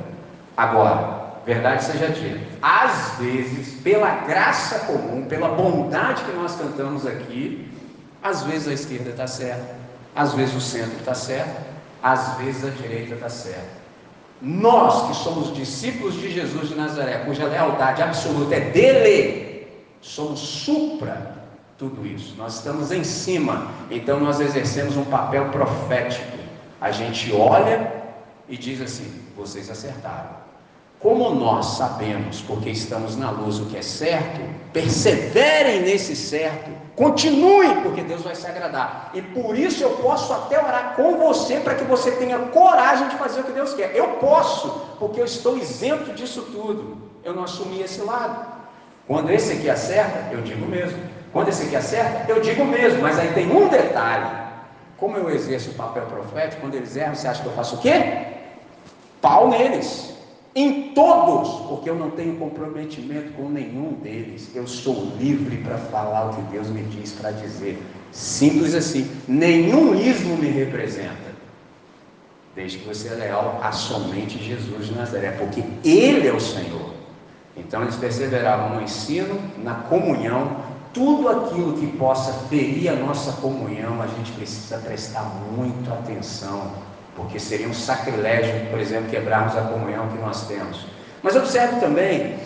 [0.54, 7.66] Agora, verdade seja dita, às vezes, pela graça comum, pela bondade que nós cantamos aqui,
[8.22, 9.74] às vezes a esquerda está certa,
[10.14, 11.62] às vezes o centro está certo,
[12.02, 13.84] às vezes a direita está certa.
[14.40, 19.66] Nós que somos discípulos de Jesus de Nazaré, cuja lealdade absoluta é dele,
[20.02, 21.33] somos supra
[21.78, 22.34] tudo isso.
[22.36, 26.38] Nós estamos em cima, então nós exercemos um papel profético.
[26.80, 27.92] A gente olha
[28.48, 30.44] e diz assim: vocês acertaram.
[31.00, 34.40] Como nós sabemos, porque estamos na luz, o que é certo,
[34.72, 39.10] perseverem nesse certo, continuem, porque Deus vai se agradar.
[39.12, 43.16] E por isso eu posso até orar com você, para que você tenha coragem de
[43.16, 43.94] fazer o que Deus quer.
[43.94, 46.96] Eu posso, porque eu estou isento disso tudo.
[47.22, 48.46] Eu não assumi esse lado.
[49.06, 50.98] Quando esse aqui acerta, eu digo mesmo.
[51.34, 53.02] Quando esse aqui acerta, eu digo mesmo.
[53.02, 54.44] Mas aí tem um detalhe.
[54.96, 57.78] Como eu exerço o papel profético, quando eles erram, você acha que eu faço o
[57.80, 58.24] quê?
[59.20, 60.14] Pau neles
[60.54, 64.50] em todos, porque eu não tenho comprometimento com nenhum deles.
[64.54, 67.82] Eu sou livre para falar o que Deus me diz para dizer.
[68.12, 69.10] Simples assim.
[69.26, 71.34] Nenhum ismo me representa.
[72.54, 76.94] Desde que você é leal a somente Jesus de Nazaré, porque Ele é o Senhor.
[77.56, 80.56] Então eles perseveravam no ensino, na comunhão,
[80.94, 85.24] tudo aquilo que possa ferir a nossa comunhão, a gente precisa prestar
[85.54, 86.72] muito atenção
[87.16, 90.86] porque seria um sacrilégio, por exemplo, quebrarmos a comunhão que nós temos.
[91.22, 92.36] Mas observe também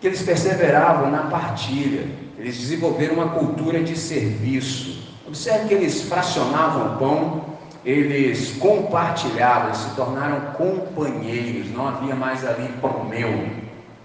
[0.00, 5.02] que eles perseveravam na partilha, eles desenvolveram uma cultura de serviço.
[5.26, 7.44] Observe que eles fracionavam o pão,
[7.84, 13.48] eles compartilhavam, eles se tornaram companheiros, não havia mais ali pão meu,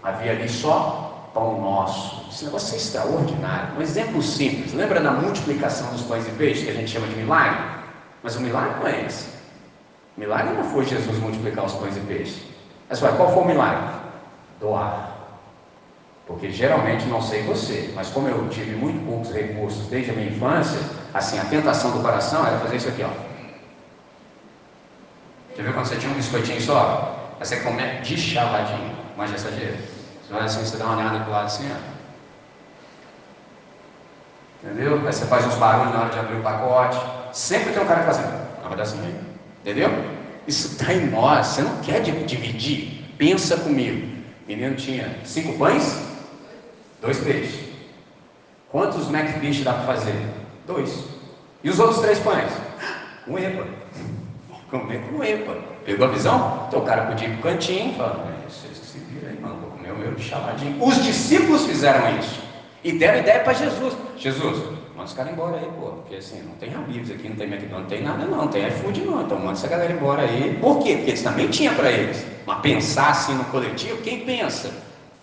[0.04, 1.07] havia ali só
[1.38, 2.26] pão nosso.
[2.32, 3.78] Esse negócio é extraordinário.
[3.78, 7.16] Um exemplo simples, lembra da multiplicação dos pães e peixes, que a gente chama de
[7.16, 7.60] milagre?
[8.24, 9.30] Mas o milagre não é esse.
[10.18, 12.42] Milagre não foi Jesus multiplicar os pães e peixes.
[12.90, 13.94] Mas qual foi o milagre?
[14.60, 15.16] Doar.
[16.26, 20.30] Porque geralmente, não sei você, mas como eu tive muito poucos recursos desde a minha
[20.30, 20.80] infância,
[21.14, 23.10] assim, a tentação do coração era fazer isso aqui, ó.
[25.56, 27.36] Já viu quando você tinha um biscoitinho só?
[27.40, 29.97] Aí você come de chavadinho, mas essa jeito.
[30.28, 31.98] Você olha assim, você dá uma olhada pro lado assim, ó.
[34.62, 34.96] Entendeu?
[34.96, 37.00] Aí você faz uns barulhos na hora de abrir o pacote.
[37.32, 38.34] Sempre tem um cara fazendo.
[38.62, 39.00] Não vai dar assim,
[39.62, 39.90] entendeu?
[40.46, 41.48] Isso está em nós.
[41.48, 43.06] Você não quer dividir.
[43.18, 44.18] Pensa comigo.
[44.44, 45.98] O menino tinha cinco pães,
[47.02, 47.68] dois peixes.
[48.70, 50.16] Quantos McFish dá para fazer?
[50.66, 51.06] Dois.
[51.64, 52.52] E os outros três pães?
[53.28, 53.66] Um epa.
[54.70, 55.56] Comer com um epa.
[55.86, 56.66] Pegou a visão?
[56.68, 59.56] Então o cara podia ir para o cantinho e falar, vocês se viram aí, mano,
[59.62, 60.84] vou comer o meu de chamadinho.
[60.84, 62.42] Os discípulos fizeram isso.
[62.84, 63.94] E deram ideia para Jesus.
[64.18, 64.64] Jesus,
[64.96, 65.88] manda os caras embora aí, pô.
[65.88, 68.68] Porque assim, não tem Habibs aqui, não tem McDonald's, não tem nada não, não tem
[68.68, 69.22] iFood não.
[69.24, 70.58] Então manda essa galera embora aí.
[70.62, 70.96] Por quê?
[70.96, 72.26] Porque eles também tinham para eles.
[72.46, 74.72] Mas pensar assim no coletivo, quem pensa?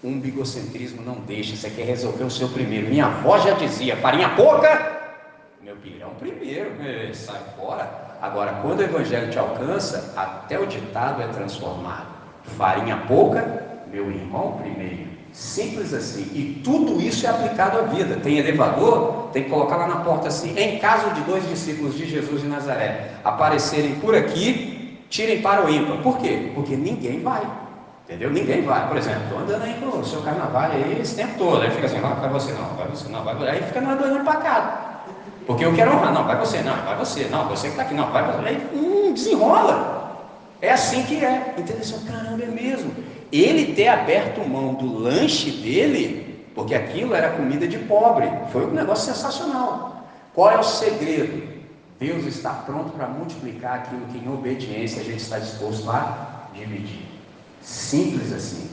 [0.03, 2.88] Um bigocentrismo não deixa, você quer resolver o seu primeiro.
[2.88, 4.95] Minha avó já dizia, farinha pouca,
[5.62, 6.72] meu pirão primeiro,
[7.14, 8.16] sai fora.
[8.20, 12.07] Agora, quando o evangelho te alcança, até o ditado é transformado.
[12.59, 13.64] Farinha pouca,
[13.95, 15.14] meu irmão primeiro.
[15.32, 16.22] Simples assim.
[16.34, 18.16] E tudo isso é aplicado à vida.
[18.16, 20.57] Tem elevador, tem que colocar lá na porta assim.
[20.59, 25.70] Em caso de dois discípulos de Jesus de Nazaré aparecerem por aqui, tirem para o
[25.70, 25.99] ímpar.
[25.99, 26.53] Por quê?
[26.55, 27.42] Porque ninguém vai.
[28.05, 28.30] Entendeu?
[28.30, 28.86] Ninguém vai.
[28.86, 31.62] Por exemplo, estou andando aí com o seu carnaval aí esse tempo todo.
[31.62, 33.49] Aí fica assim, não, vai você não, vai você não, vai você.
[33.49, 34.80] Aí fica nadando para cá.
[35.47, 37.95] Porque eu quero honrar, não, vai você, não, vai você, não, você que está aqui,
[37.95, 38.49] não, vai você.
[38.49, 40.03] Aí hum, desenrola.
[40.62, 41.55] É assim que é.
[41.59, 41.99] Entendeu?
[42.07, 42.92] Caramba, é mesmo
[43.43, 48.70] ele ter aberto mão do lanche dele, porque aquilo era comida de pobre, foi um
[48.70, 50.09] negócio sensacional.
[50.35, 51.55] Qual é o segredo?
[51.99, 57.07] Deus está pronto para multiplicar aquilo que em obediência a gente está disposto a dividir.
[57.62, 58.68] Simples assim.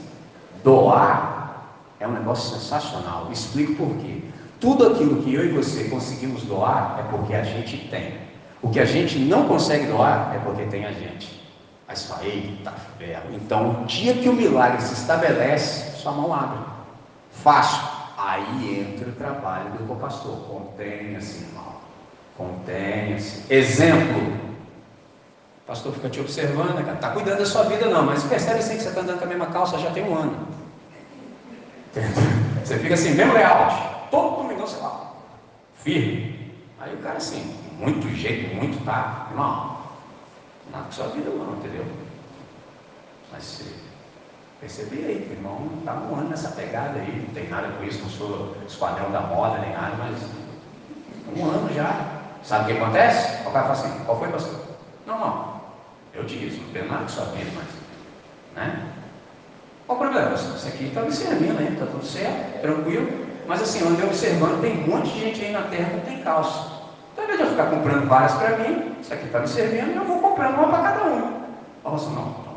[0.62, 1.66] Doar
[1.98, 3.30] é um negócio sensacional.
[3.32, 4.22] Explico por quê.
[4.60, 8.14] Tudo aquilo que eu e você conseguimos doar é porque a gente tem.
[8.60, 11.41] O que a gente não consegue doar é porque tem a gente.
[11.92, 13.28] Aí fala, eita ferro.
[13.34, 16.58] Então, o dia que o milagre se estabelece, sua mão abre.
[17.30, 17.82] Fácil.
[18.16, 20.36] Aí entra o trabalho do co-pastor.
[20.48, 21.74] Contenha-se, irmão.
[22.36, 23.44] Contenha-se.
[23.52, 24.22] Exemplo.
[25.62, 26.94] O pastor fica te observando, cara.
[26.94, 29.28] Está cuidando da sua vida, não, mas percebe assim que você está andando com a
[29.28, 30.48] mesma calça já tem um ano.
[32.64, 33.74] Você fica assim, mesmo layout.
[34.10, 35.14] Todo domingo você fala.
[35.82, 36.52] Firme.
[36.80, 39.26] Aí o cara assim, muito jeito, muito tá.
[39.30, 39.81] Irmão,
[40.72, 41.84] nada com sua vida não, entendeu?
[43.30, 43.64] Mas se
[44.60, 48.02] perceber aí que o irmão está ano nessa pegada aí, não tem nada com isso,
[48.02, 50.18] não sou esquadrão da moda nem nada, mas
[51.36, 52.20] um ano já.
[52.42, 53.46] Sabe o que acontece?
[53.46, 54.60] O cara fala assim, qual foi pastor?
[55.06, 55.60] Não, não,
[56.14, 57.66] eu disse, não tem nada com sua vida, mas.
[58.56, 58.88] Né?
[59.86, 60.34] Qual o problema?
[60.34, 63.26] Isso aqui está observando aí, está tudo certo, tranquilo.
[63.46, 66.04] Mas assim, eu andei observando, tem um monte de gente aí na terra que não
[66.04, 66.81] tem calça.
[67.22, 69.96] Então, ao invés de eu ficar comprando várias para mim, isso aqui está me servindo,
[69.96, 71.42] eu vou comprando uma para cada um.
[71.82, 72.56] Fala assim, não, não,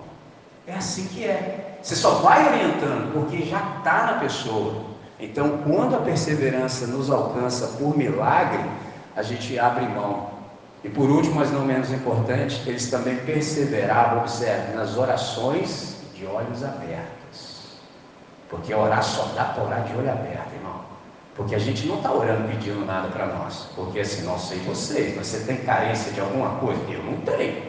[0.67, 1.77] é assim que é.
[1.81, 4.85] Você só vai orientando porque já está na pessoa.
[5.19, 8.63] Então, quando a perseverança nos alcança por milagre,
[9.15, 10.29] a gente abre mão.
[10.83, 16.63] E por último, mas não menos importante, eles também perseveravam, observe, nas orações de olhos
[16.63, 17.77] abertos.
[18.49, 20.94] Porque orar só dá para orar de olho aberto, irmão.
[21.35, 23.67] Porque a gente não está orando pedindo nada para nós.
[23.75, 26.79] Porque assim, não sei vocês, mas você tem carência de alguma coisa?
[26.89, 27.61] Eu não tenho.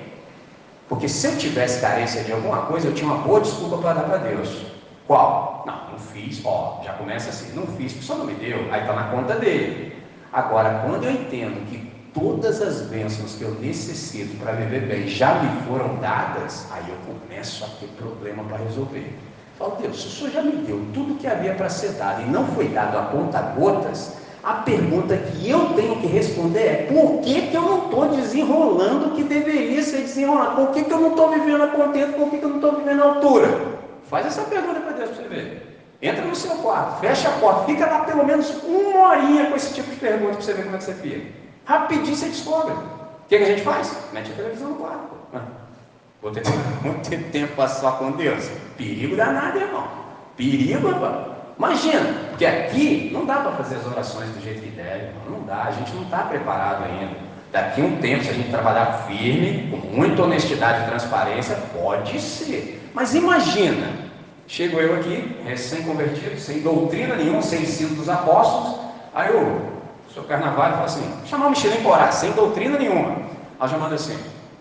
[0.88, 4.04] Porque se eu tivesse carência de alguma coisa, eu tinha uma boa desculpa para dar
[4.04, 4.66] para Deus.
[5.06, 5.64] Qual?
[5.66, 8.80] Não, não fiz, ó, já começa assim, não fiz, porque só não me deu, aí
[8.80, 9.96] está na conta dele.
[10.32, 15.34] Agora, quando eu entendo que todas as bênçãos que eu necessito para viver bem já
[15.42, 19.12] me foram dadas, aí eu começo a ter problema para resolver.
[19.58, 22.46] Falo, Deus, o Senhor já me deu tudo que havia para ser dado e não
[22.48, 24.12] foi dado a conta gotas,
[24.44, 29.06] a pergunta que eu tenho que responder é: por que, que eu não estou desenrolando
[29.06, 30.56] o que deveria ser desenrolado?
[30.56, 32.12] Por que, que eu não estou vivendo a contento?
[32.16, 33.48] Por que, que eu não estou vivendo a altura?
[34.08, 35.80] Faz essa pergunta para Deus para você ver.
[36.02, 39.72] Entra no seu quarto, fecha a porta, fica lá pelo menos uma horinha com esse
[39.72, 41.22] tipo de pergunta para você ver como é que você fica.
[41.64, 42.74] Rapidinho você descobre.
[42.74, 43.96] O que, que a gente faz?
[44.12, 45.16] Mete a televisão no quarto.
[45.34, 45.40] Ah,
[46.20, 46.42] vou ter
[47.32, 48.48] tempo só com Deus.
[48.76, 49.88] Perigo danado, irmão.
[50.36, 51.36] Perigo, irmão.
[51.58, 55.64] Imagina, porque aqui não dá para fazer as orações do jeito que deve, não dá,
[55.64, 57.16] a gente não está preparado ainda.
[57.50, 62.90] Daqui um tempo, se a gente trabalhar firme, com muita honestidade e transparência, pode ser.
[62.92, 63.88] Mas imagina,
[64.46, 68.78] chego eu aqui, recém-convertido, sem doutrina nenhuma, sem ensino dos apóstolos,
[69.14, 69.62] aí eu,
[70.12, 73.16] sou carnaval, falo assim, chamar o Michelin para orar, sem doutrina nenhuma.
[73.58, 74.18] Ela já manda assim,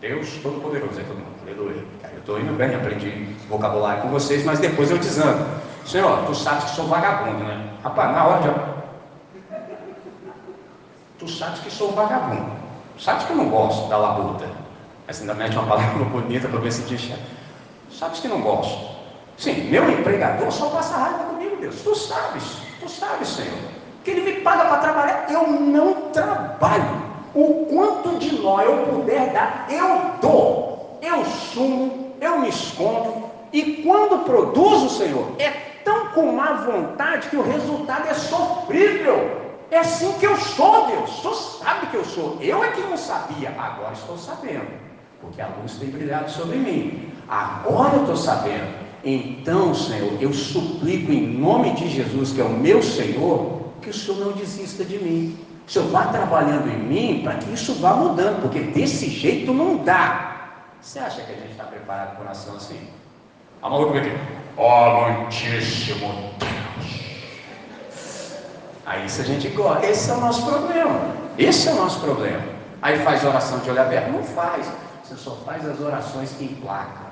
[0.07, 1.83] Deus Todo-Poderoso, aí todo mundo, aleluia.
[2.13, 5.43] Eu estou indo bem, aprendi vocabulário com vocês, mas depois eu desando.
[5.83, 7.71] Senhor, tu sabes que sou vagabundo, né?
[7.83, 8.49] Rapaz, na hora de.
[11.17, 12.51] Tu sabes que sou vagabundo.
[12.95, 14.45] Tu sabes que eu não gosto da labuta.
[15.07, 17.23] Mas ainda mete uma palavra bonita para ver se enxerga.
[17.89, 18.93] Sabes que não gosto.
[19.37, 21.81] Sim, meu empregador só passa raiva comigo, Deus.
[21.81, 22.43] Tu sabes,
[22.79, 23.57] tu sabes, Senhor.
[24.03, 25.25] Que ele me paga para trabalhar.
[25.31, 27.04] Eu não trabalho.
[27.36, 30.99] O quanto de nó eu puder dar, eu dou.
[31.01, 33.25] Eu sumo, eu me escondo.
[33.51, 35.49] E quando produzo, Senhor, é
[35.83, 39.45] tão com má vontade que o resultado é sofrível.
[39.69, 41.19] É assim que eu sou, Deus.
[41.21, 42.38] Tu sabe que eu sou.
[42.41, 44.67] Eu é que não sabia, agora estou sabendo.
[45.19, 47.11] Porque a luz tem brilhado sobre mim.
[47.27, 48.86] Agora eu estou sabendo.
[49.03, 53.93] Então, Senhor, eu suplico em nome de Jesus, que é o meu Senhor, que o
[53.93, 55.38] Senhor não desista de mim.
[55.68, 59.78] O Senhor vá trabalhando em mim para que isso vá mudando, porque desse jeito não
[59.78, 60.36] dá.
[60.82, 62.88] Você acha que a gente está preparado para coração assim?
[63.61, 64.11] A mão aqui.
[64.57, 67.05] Ó muitíssimo Deus.
[68.86, 70.99] Aí se a gente gosta, esse é o nosso problema.
[71.38, 72.43] Esse é o nosso problema.
[72.82, 74.11] Aí faz oração de olho aberto?
[74.11, 74.72] Não faz.
[75.03, 77.05] Você só faz as orações que emplacam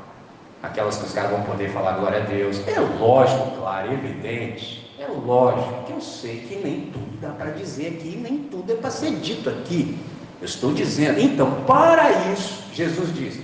[0.63, 2.65] aquelas que os caras vão poder falar glória a Deus.
[2.67, 4.82] É lógico, claro, evidente.
[5.03, 8.75] É lógico que eu sei que nem tudo dá para dizer aqui, nem tudo é
[8.75, 9.97] para ser dito aqui.
[10.39, 13.39] Eu estou dizendo, então, para isso, Jesus diz: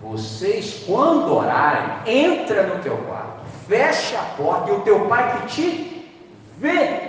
[0.00, 5.46] vocês, quando orarem, entra no teu quarto, fecha a porta e o teu pai que
[5.48, 6.06] te
[6.58, 7.00] vê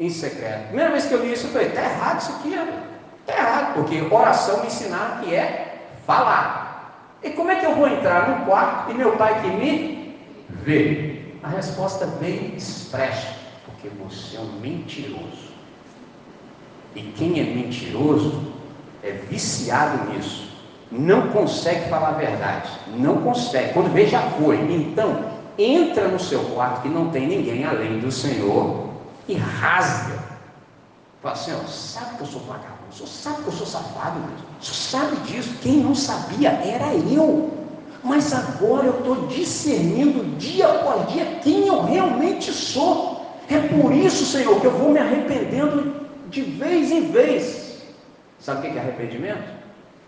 [0.00, 0.66] em secreto.
[0.66, 2.54] Primeira vez que eu li isso, eu falei: está errado isso aqui,
[3.20, 7.18] está errado, porque oração me ensinaram que é falar.
[7.22, 10.16] E como é que eu vou entrar no quarto e meu pai que me
[10.48, 11.07] vê?
[11.42, 13.34] A resposta bem expressa,
[13.64, 15.48] porque você é um mentiroso.
[16.94, 18.42] E quem é mentiroso
[19.02, 20.48] é viciado nisso.
[20.90, 22.70] Não consegue falar a verdade.
[22.96, 23.72] Não consegue.
[23.72, 24.56] Quando vê, já foi.
[24.56, 28.88] Então, entra no seu quarto que não tem ninguém além do Senhor
[29.28, 30.18] e rasga.
[31.22, 34.46] Fala, Senhor, sabe que eu sou vagabundo o senhor sabe que eu sou safado, mesmo.
[34.60, 35.54] o senhor sabe disso.
[35.60, 37.57] Quem não sabia era eu.
[38.02, 43.26] Mas agora eu estou discernindo dia após dia quem eu realmente sou.
[43.48, 47.82] É por isso, Senhor, que eu vou me arrependendo de vez em vez.
[48.38, 49.58] Sabe o que é arrependimento?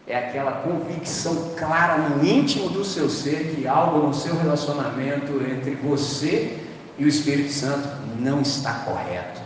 [0.06, 5.74] É aquela convicção clara no íntimo do seu ser que algo no seu relacionamento entre
[5.76, 6.58] você
[6.98, 7.88] e o Espírito Santo
[8.18, 9.40] não está correto.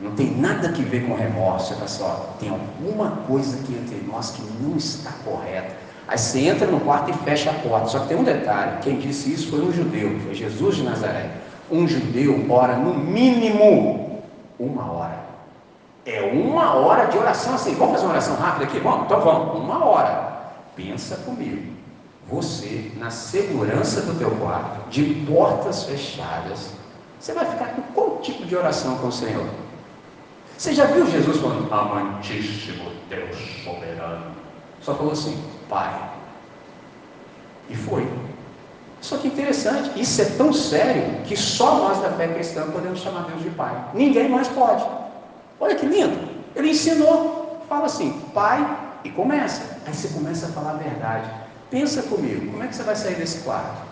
[0.00, 1.74] Não tem nada que ver com remorso.
[1.82, 5.74] Assim, ó, tem alguma coisa aqui entre nós que não está correta.
[6.06, 7.88] Aí você entra no quarto e fecha a porta.
[7.88, 11.30] Só que tem um detalhe: quem disse isso foi um judeu, foi Jesus de Nazaré.
[11.70, 14.22] Um judeu ora no mínimo
[14.58, 15.24] uma hora.
[16.06, 17.74] É uma hora de oração assim.
[17.74, 18.78] Vamos fazer uma oração rápida aqui?
[18.78, 19.06] Vamos?
[19.06, 19.58] Então vamos.
[19.58, 20.34] Uma hora.
[20.76, 21.72] Pensa comigo.
[22.28, 26.70] Você, na segurança do teu quarto, de portas fechadas,
[27.20, 29.46] você vai ficar com qual tipo de oração com o Senhor?
[30.56, 34.26] Você já viu Jesus falando, amantíssimo Deus soberano?
[34.80, 35.36] Só falou assim,
[35.68, 36.10] Pai.
[37.68, 38.08] E foi.
[39.00, 43.24] Só que interessante, isso é tão sério que só nós da fé cristã podemos chamar
[43.24, 43.90] Deus de Pai.
[43.92, 44.82] Ninguém mais pode.
[45.60, 46.28] Olha que lindo.
[46.56, 49.78] Ele ensinou, fala assim, Pai, e começa.
[49.86, 51.28] Aí você começa a falar a verdade.
[51.70, 53.82] Pensa comigo, como é que você vai sair desse quarto?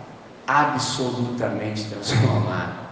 [0.46, 2.82] Absolutamente transformado.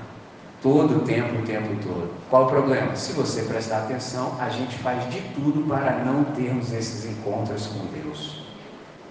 [0.63, 2.11] Todo o tempo, o tempo todo.
[2.29, 2.95] Qual o problema?
[2.95, 7.87] Se você prestar atenção, a gente faz de tudo para não termos esses encontros com
[7.87, 8.40] Deus.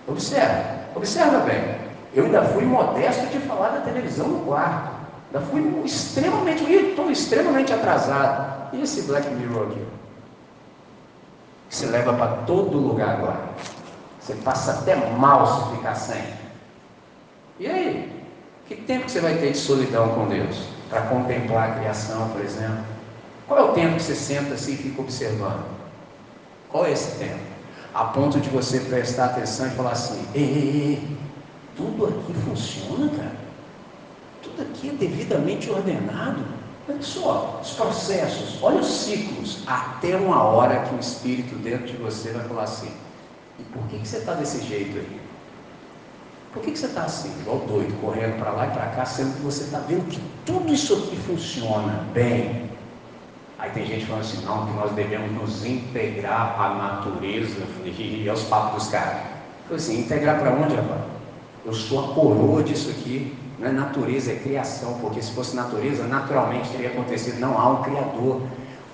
[0.09, 0.63] Observa,
[0.95, 1.75] observa bem.
[2.13, 4.91] Eu ainda fui modesto de falar da televisão no quarto.
[5.31, 8.75] Ainda fui extremamente, estou extremamente atrasado.
[8.75, 9.85] E esse Black Mirror aqui?
[11.69, 13.39] Que se leva para todo lugar agora.
[14.19, 16.23] Você passa até mal se ficar sem.
[17.59, 18.23] E aí?
[18.67, 20.79] Que tempo que você vai ter de solidão com Deus?
[20.89, 22.83] para contemplar a criação, por exemplo?
[23.47, 25.65] Qual é o tempo que você senta assim e fica observando?
[26.67, 27.48] Qual é esse tempo?
[27.93, 31.17] A ponto de você prestar atenção e falar assim: ei, ei, ei,
[31.75, 33.35] tudo aqui funciona, cara?
[34.43, 36.43] Tudo aqui é devidamente ordenado.
[36.87, 41.97] Olha só, os processos, olha os ciclos, até uma hora que o Espírito dentro de
[41.97, 42.91] você vai falar assim:
[43.59, 45.19] e por que, que você está desse jeito aí?
[46.53, 49.35] Por que, que você está assim, igual doido, correndo para lá e para cá, sendo
[49.35, 52.68] que você está vendo que tudo isso aqui funciona bem?
[53.59, 58.43] Aí tem gente falando assim, não, que nós devemos nos integrar à natureza, e aos
[58.43, 59.21] papos dos caras.
[59.69, 61.01] Eu assim, integrar para onde, rapaz?
[61.65, 66.05] Eu sou a coroa disso aqui, não é natureza, é criação, porque se fosse natureza,
[66.05, 67.39] naturalmente teria acontecido.
[67.39, 68.41] Não há um Criador.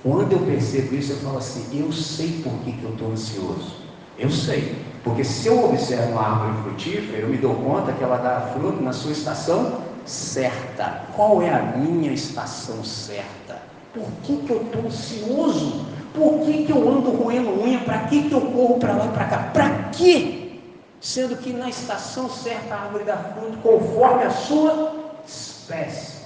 [0.02, 3.76] Quando eu percebo isso, eu falo assim, eu sei por que, que eu estou ansioso.
[4.18, 4.76] Eu sei.
[5.04, 8.82] Porque se eu observo uma árvore frutífera, eu me dou conta que ela dá fruto
[8.82, 11.04] na sua estação certa.
[11.16, 13.62] Qual é a minha estação certa?
[13.96, 15.86] Por que, que eu estou ansioso?
[16.14, 17.80] Por que, que eu ando roendo unha?
[17.80, 19.38] Para que, que eu corro para lá e para cá?
[19.54, 20.60] Para quê?
[21.00, 26.26] Sendo que na estação certa a árvore dá fruto conforme a sua espécie.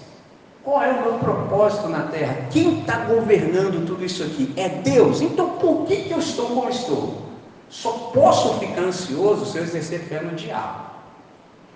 [0.63, 2.47] Qual é o meu propósito na terra?
[2.51, 4.51] Quem está governando tudo isso aqui?
[4.57, 5.22] É Deus.
[5.22, 7.30] Então por que, que eu estou como estou?
[7.70, 10.89] Só posso ficar ansioso se eu exercer fé no diabo.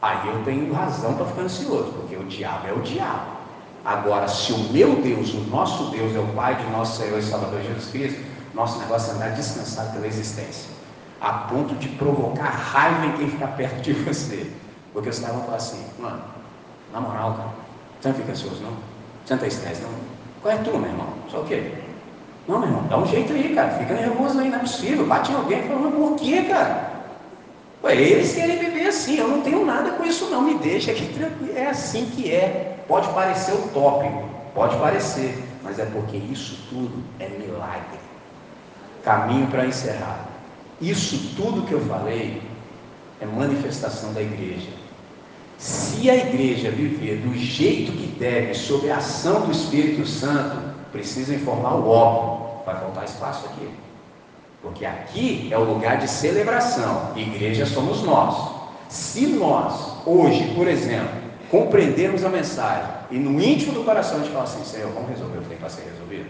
[0.01, 3.42] Aí eu tenho razão para ficar ansioso, porque o diabo é o diabo.
[3.85, 7.21] Agora, se o meu Deus, o nosso Deus, é o Pai de nosso Senhor e
[7.21, 8.21] Salvador Jesus Cristo,
[8.53, 10.69] nosso negócio é andar descansado pela existência,
[11.19, 14.49] a ponto de provocar raiva em quem fica perto de você.
[14.93, 16.21] Porque os caras vão falar assim, mano,
[16.93, 17.49] na moral, cara,
[17.99, 18.71] você não fica ansioso, não?
[19.25, 19.89] Você não tem estresse, não?
[20.41, 21.07] Qual é tu, meu irmão?
[21.29, 21.71] Só o quê?
[22.47, 23.71] Não, meu irmão, dá um jeito aí, cara.
[23.71, 25.05] Fica nervoso aí, não é possível.
[25.05, 26.91] Bate em alguém falando, por quê, cara?
[27.83, 31.05] Ué, eles querem viver assim, eu não tenho nada com isso não, me deixa aqui
[31.13, 31.57] tranquilo.
[31.57, 32.72] É assim que é.
[32.87, 34.23] Pode parecer utópico,
[34.53, 37.99] pode parecer, mas é porque isso tudo é milagre.
[39.03, 40.27] Caminho para encerrar.
[40.81, 42.41] Isso tudo que eu falei
[43.21, 44.69] é manifestação da igreja.
[45.57, 50.57] Se a igreja viver do jeito que deve, sob a ação do Espírito Santo,
[50.91, 52.65] precisa informar o óbvio.
[52.65, 53.69] Vai faltar espaço aqui.
[54.61, 57.11] Porque aqui é o lugar de celebração.
[57.15, 58.35] Igreja somos nós.
[58.89, 61.22] Se nós, hoje, por exemplo,
[61.53, 65.37] compreendermos a mensagem e no íntimo do coração a gente fala assim, Senhor, vamos resolver
[65.37, 66.25] o que tem para ser resolvido?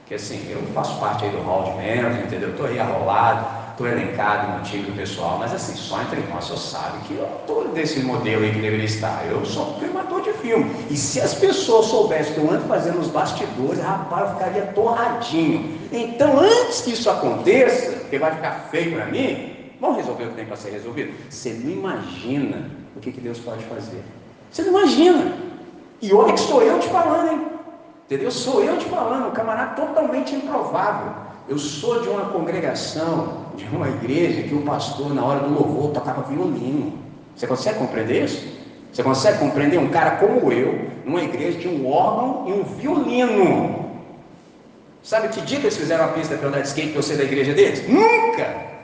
[0.00, 2.50] Porque assim, eu faço parte aí do hall de membros, entendeu?
[2.50, 6.58] Estou aí arrolado, estou elencado no time do pessoal, mas assim, só entre nós eu
[6.58, 9.24] sabe que eu estou desse modelo aí que deveria estar.
[9.26, 10.70] Eu sou um filmador de filme.
[10.90, 15.78] E se as pessoas soubessem que eu ando fazendo os bastidores, rapaz, eu ficaria torradinho.
[15.90, 20.34] Então, antes que isso aconteça, porque vai ficar feio para mim, vamos resolver o que
[20.34, 21.14] tem para ser resolvido.
[21.30, 24.02] Você não imagina o que, que Deus pode fazer.
[24.50, 25.32] Você não imagina.
[26.00, 27.46] E olha que sou eu te falando, hein?
[28.06, 28.30] Entendeu?
[28.30, 31.12] Sou eu te falando, um camarada totalmente improvável.
[31.48, 35.90] Eu sou de uma congregação, de uma igreja, que o pastor, na hora do louvor,
[35.90, 36.98] tocava violino.
[37.34, 38.46] Você consegue compreender isso?
[38.92, 43.86] Você consegue compreender um cara como eu, numa igreja, de um órgão e um violino?
[45.02, 47.16] Sabe que dia que eles fizeram a pista para andar de skate para eu ser
[47.16, 47.88] da igreja deles?
[47.88, 48.75] Nunca!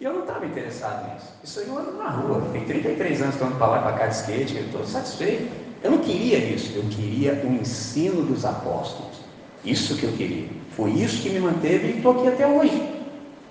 [0.00, 1.26] E eu não estava interessado nisso.
[1.42, 2.48] Isso aí eu ando na rua.
[2.52, 5.48] Tem 33 anos que para lá para cá de skate, eu estou satisfeito.
[5.82, 9.18] Eu não queria isso, eu queria o ensino dos apóstolos.
[9.64, 10.46] Isso que eu queria.
[10.70, 12.80] Foi isso que me manteve e estou aqui até hoje.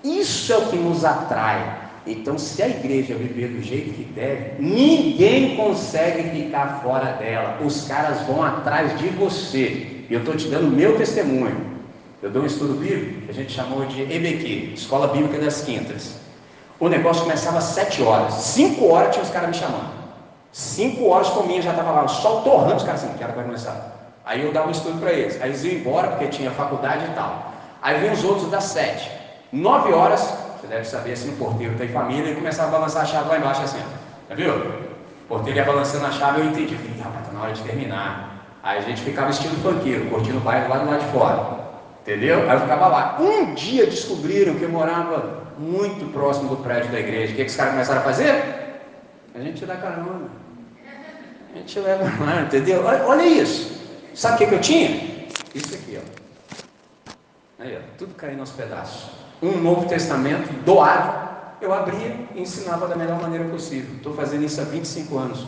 [0.02, 1.88] Isso é o que nos atrai.
[2.06, 7.58] Então, se a igreja viver do jeito que deve, ninguém consegue ficar fora dela.
[7.62, 10.04] Os caras vão atrás de você.
[10.08, 11.60] E eu estou te dando meu testemunho.
[12.22, 16.27] Eu dou um estudo bíblico que a gente chamou de EBQ, Escola Bíblica das Quintas.
[16.80, 18.34] O negócio começava às sete horas.
[18.34, 19.98] Cinco horas tinha os caras me chamando.
[20.52, 23.44] Cinco horas cominha já estava lá, o sol torrando, os caras assim, que hora vai
[23.44, 23.96] começar?
[24.24, 25.40] Aí eu dava um estudo para eles.
[25.40, 27.52] Aí eles iam embora porque tinha faculdade e tal.
[27.82, 29.10] Aí vem os outros das sete.
[29.52, 30.20] Nove horas,
[30.60, 33.38] você deve saber assim, o porteiro tem família, e começava a balançar a chave lá
[33.38, 34.30] embaixo assim, ó.
[34.30, 34.54] Já viu?
[34.54, 36.76] O porteiro ia balançando a chave, eu entendi.
[36.76, 38.44] Falei, rapaz, tá na hora de terminar.
[38.62, 41.67] Aí a gente ficava estilo funkeiro, curtindo o bairro lá do lado de fora.
[42.08, 42.48] Entendeu?
[42.48, 43.18] Aí eu ficava lá.
[43.20, 47.34] Um dia descobriram que eu morava muito próximo do prédio da igreja.
[47.34, 48.80] O que, que os caras começaram a fazer?
[49.34, 50.30] A gente dá carona.
[51.54, 52.82] A gente leva lá, entendeu?
[52.82, 53.78] Olha, olha isso.
[54.14, 55.28] Sabe o que, que eu tinha?
[55.54, 57.62] Isso aqui, ó.
[57.62, 59.10] Aí, ó, tudo caindo aos pedaços.
[59.42, 61.28] Um Novo Testamento doado.
[61.60, 63.96] Eu abria e ensinava da melhor maneira possível.
[63.96, 65.46] Estou fazendo isso há 25 anos.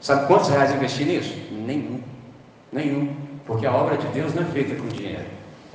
[0.00, 1.34] Sabe quantos reais investi nisso?
[1.50, 2.00] Nenhum.
[2.70, 3.16] Nenhum.
[3.44, 5.24] Porque a obra de Deus não é feita com dinheiro,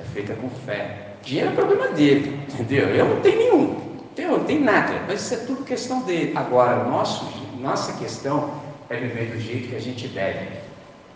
[0.00, 1.08] é feita com fé.
[1.22, 2.88] Dinheiro é problema dele, entendeu?
[2.88, 3.80] Eu não tenho nenhum,
[4.16, 6.32] eu não tenho nada, mas isso é tudo questão dele.
[6.34, 7.26] Agora, nosso,
[7.60, 8.54] nossa questão
[8.88, 10.48] é viver do jeito que a gente deve.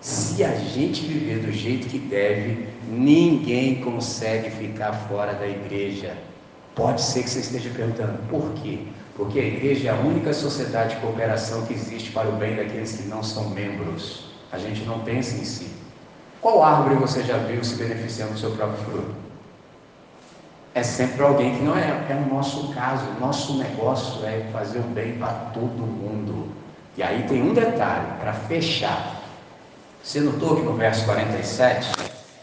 [0.00, 6.16] Se a gente viver do jeito que deve, ninguém consegue ficar fora da igreja.
[6.74, 8.78] Pode ser que você esteja perguntando, por quê?
[9.14, 12.96] Porque a igreja é a única sociedade de cooperação que existe para o bem daqueles
[12.96, 14.30] que não são membros.
[14.50, 15.79] A gente não pensa em si.
[16.40, 19.30] Qual árvore você já viu se beneficiando do seu próprio fruto?
[20.74, 22.06] é sempre alguém que não é.
[22.08, 26.48] É o nosso caso, o nosso negócio é fazer o bem para todo mundo.
[26.96, 29.20] E aí tem um detalhe, para fechar.
[30.02, 31.92] Você notou que no verso 47,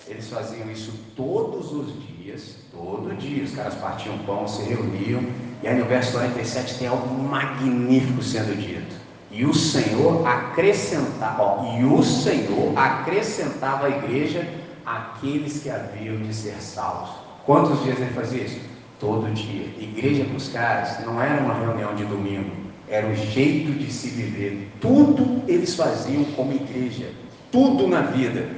[0.08, 5.24] eles faziam isso todos os dias, todo dia, os caras partiam pão, se reuniam,
[5.62, 8.96] e aí no verso 47 tem algo magnífico sendo dito.
[9.38, 14.50] E o Senhor acrescentava, ó, e o Senhor acrescentava à igreja
[14.84, 17.12] aqueles que haviam de ser salvos.
[17.46, 18.60] Quantos dias ele fazia isso?
[19.00, 19.68] Todo dia.
[19.78, 22.50] Igreja para os caras não era uma reunião de domingo,
[22.90, 24.72] era o jeito de se viver.
[24.82, 27.12] Tudo eles faziam como igreja,
[27.52, 28.50] tudo na vida.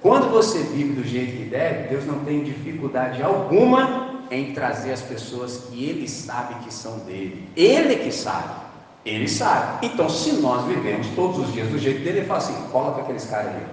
[0.00, 5.02] Quando você vive do jeito que deve, Deus não tem dificuldade alguma em trazer as
[5.02, 7.46] pessoas que Ele sabe que são dele.
[7.54, 8.61] Ele que sabe.
[9.04, 9.86] Ele sabe.
[9.86, 13.24] Então, se nós vivemos todos os dias do jeito dele, ele fala assim: coloca aqueles
[13.24, 13.66] caras ali,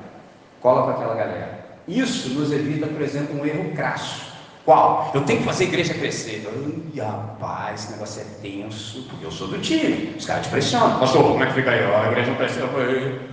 [0.62, 1.60] coloca aquela galera.
[1.88, 4.30] Isso nos evita, por exemplo, um erro crasso.
[4.66, 5.10] Qual?
[5.16, 6.48] Eu tenho que fazer a igreja crescer.
[6.48, 10.14] Ai, rapaz, esse negócio é tenso, porque eu sou do time.
[10.18, 11.00] Os caras te pressionam.
[11.00, 11.80] Pastor, como é que fica aí?
[11.80, 12.70] a igreja não cresceu.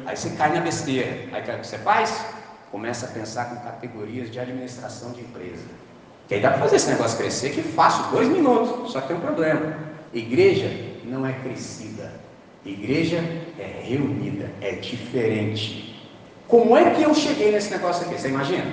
[0.07, 1.28] Aí você cai na besteira.
[1.32, 2.24] Aí o que você faz?
[2.70, 5.64] Começa a pensar com categorias de administração de empresa.
[6.28, 8.92] Que aí dá para fazer esse negócio crescer que fácil, dois minutos.
[8.92, 9.76] Só que tem um problema.
[10.14, 10.70] Igreja
[11.05, 11.86] não é crescida.
[12.66, 13.18] Igreja
[13.58, 15.94] é reunida, é diferente.
[16.48, 18.20] Como é que eu cheguei nesse negócio aqui?
[18.20, 18.64] Você imagina?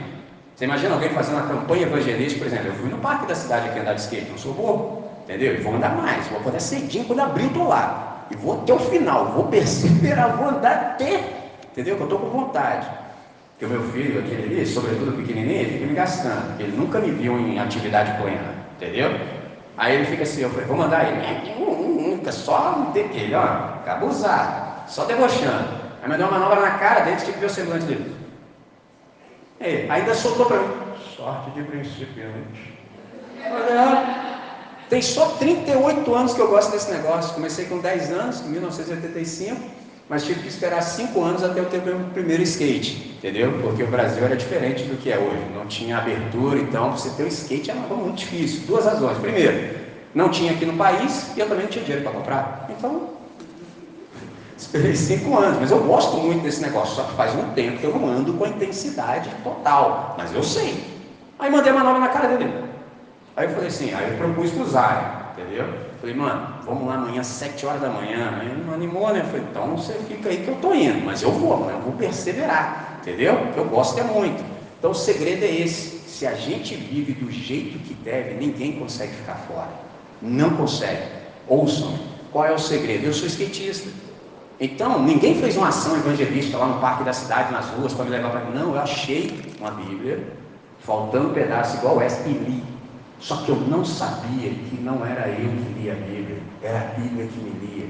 [0.55, 3.69] Você imagina alguém fazendo uma campanha evangelística, por exemplo, eu fui no parque da cidade
[3.69, 5.55] aqui andar de skate, não sou bobo, entendeu?
[5.55, 8.27] E vou andar mais, vou acordar cedinho, quando abrir eu lá.
[8.31, 11.23] E vou até o final, vou perseverar, vou andar até,
[11.71, 11.95] entendeu?
[11.95, 12.87] Que eu estou com vontade.
[13.51, 17.11] Porque o meu filho, aquele ali, sobretudo pequenininho, ele fica me gastando, ele nunca me
[17.11, 19.19] viu em atividade plena, entendeu?
[19.77, 21.19] Aí ele fica assim, eu falei, vou mandar ele,
[22.31, 25.83] só não ter ele, ó, acaba usado, só debochando.
[26.01, 28.15] Aí me deu uma manobra na cara dele, tipo, ver o semblante dele.
[29.59, 30.73] É, ainda soltou para mim.
[31.15, 32.73] Sorte de principiante.
[34.89, 37.33] Tem só 38 anos que eu gosto desse negócio.
[37.33, 39.61] Comecei com 10 anos, em 1985,
[40.09, 43.57] mas tive que esperar 5 anos até eu ter meu primeiro skate, entendeu?
[43.61, 45.41] Porque o Brasil era diferente do que é hoje.
[45.55, 48.67] Não tinha abertura, então você ter um skate era muito difícil.
[48.67, 49.17] Duas razões.
[49.17, 49.82] Primeiro,
[50.13, 52.67] não tinha aqui no país e eu também não tinha dinheiro para comprar.
[52.69, 53.13] Então,
[54.63, 56.95] Esperei cinco anos, mas eu gosto muito desse negócio.
[56.95, 60.15] Só que faz um tempo que eu não ando com a intensidade total.
[60.17, 60.83] Mas eu sei.
[61.37, 62.51] Aí mandei uma nova na cara dele.
[63.35, 65.65] Aí eu falei assim, aí eu propus para usar, entendeu?
[65.99, 68.37] Falei, mano, vamos lá amanhã, sete horas da manhã.
[68.39, 69.19] Aí ele não animou, né?
[69.19, 71.81] Eu falei, então você fica aí que eu tô indo, mas eu vou, mas eu
[71.81, 73.37] vou perseverar, entendeu?
[73.57, 74.43] Eu gosto é muito.
[74.79, 75.99] Então o segredo é esse.
[76.07, 79.69] Se a gente vive do jeito que deve, ninguém consegue ficar fora.
[80.23, 81.03] Não consegue.
[81.47, 81.99] Ouçam,
[82.31, 83.05] qual é o segredo?
[83.05, 83.89] Eu sou skatista.
[84.59, 88.11] Então, ninguém fez uma ação evangelística lá no parque da cidade, nas ruas, para me
[88.11, 88.57] levar para mim.
[88.57, 90.25] Não, eu achei uma Bíblia,
[90.79, 92.63] faltando um pedaço igual essa, e li.
[93.19, 96.99] Só que eu não sabia que não era eu que lia a Bíblia, era a
[96.99, 97.89] Bíblia que me lia.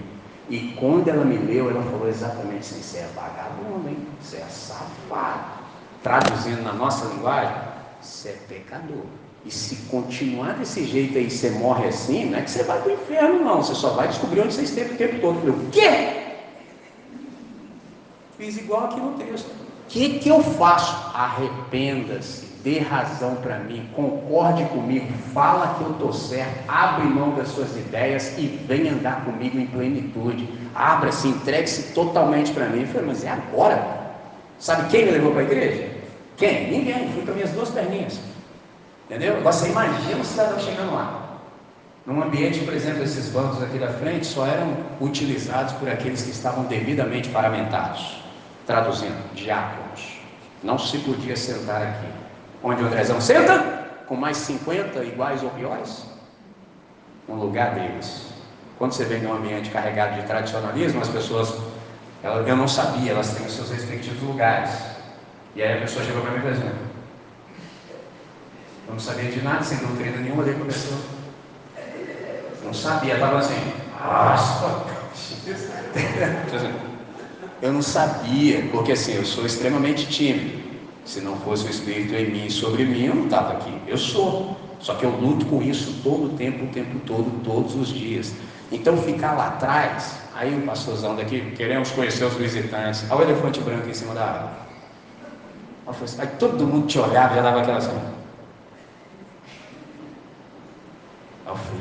[0.50, 3.98] E quando ela me leu, ela falou exatamente assim: você é vagabundo, hein?
[4.20, 5.64] Você é safado.
[6.02, 7.56] Traduzindo na nossa linguagem,
[8.02, 9.06] você é pecador.
[9.46, 12.92] E se continuar desse jeito aí, você morre assim, não é que você vai para
[12.92, 13.62] o inferno, não.
[13.62, 15.36] Você só vai descobrir onde você esteve o tempo todo.
[15.36, 16.24] Eu falei, o quê?
[18.38, 19.48] Fiz igual aqui no texto.
[19.48, 20.96] O que, que eu faço?
[21.14, 27.50] Arrependa-se, dê razão para mim, concorde comigo, fala que eu estou certo, abre mão das
[27.50, 30.48] suas ideias e vem andar comigo em plenitude.
[30.74, 32.82] Abra-se, entregue-se totalmente para mim.
[32.82, 34.04] Eu falei, mas é agora?
[34.58, 35.90] Sabe quem me levou para a igreja?
[36.38, 36.72] Quem?
[36.72, 37.10] Ninguém.
[37.12, 38.20] Fui com as minhas duas perninhas.
[39.14, 39.38] Entendeu?
[39.38, 41.38] Agora você imagina o cidadão chegando lá.
[42.04, 46.32] Num ambiente, por exemplo, esses bancos aqui da frente só eram utilizados por aqueles que
[46.32, 48.24] estavam devidamente paramentados
[48.66, 50.20] traduzindo, diáconos.
[50.64, 52.08] Não se podia sentar aqui.
[52.64, 53.86] Onde o Andrezão senta?
[54.08, 56.08] Com mais 50 iguais ou piores?
[57.28, 58.34] No lugar deles.
[58.80, 61.54] Quando você vem num ambiente carregado de tradicionalismo, as pessoas,
[62.24, 64.72] eu não sabia, elas têm os seus respectivos lugares.
[65.56, 66.93] E aí a pessoa chegou para mim e falou assim,
[68.88, 70.98] eu não sabia de nada, sem doutrina nenhuma, daí começou.
[72.64, 73.74] Não sabia, estava assim.
[77.62, 80.64] Eu não sabia, porque assim, eu sou extremamente tímido.
[81.06, 83.74] Se não fosse o Espírito em mim e sobre mim, eu não estava aqui.
[83.88, 84.58] Eu sou.
[84.80, 88.34] Só que eu luto com isso todo o tempo, o tempo todo, todos os dias.
[88.72, 93.06] Então ficar lá atrás, aí o pastorzão daqui, queremos conhecer os visitantes.
[93.10, 94.54] Olha o elefante branco em cima da árvore.
[95.88, 97.92] Assim, aí todo mundo te olhava, já dava aquela assim.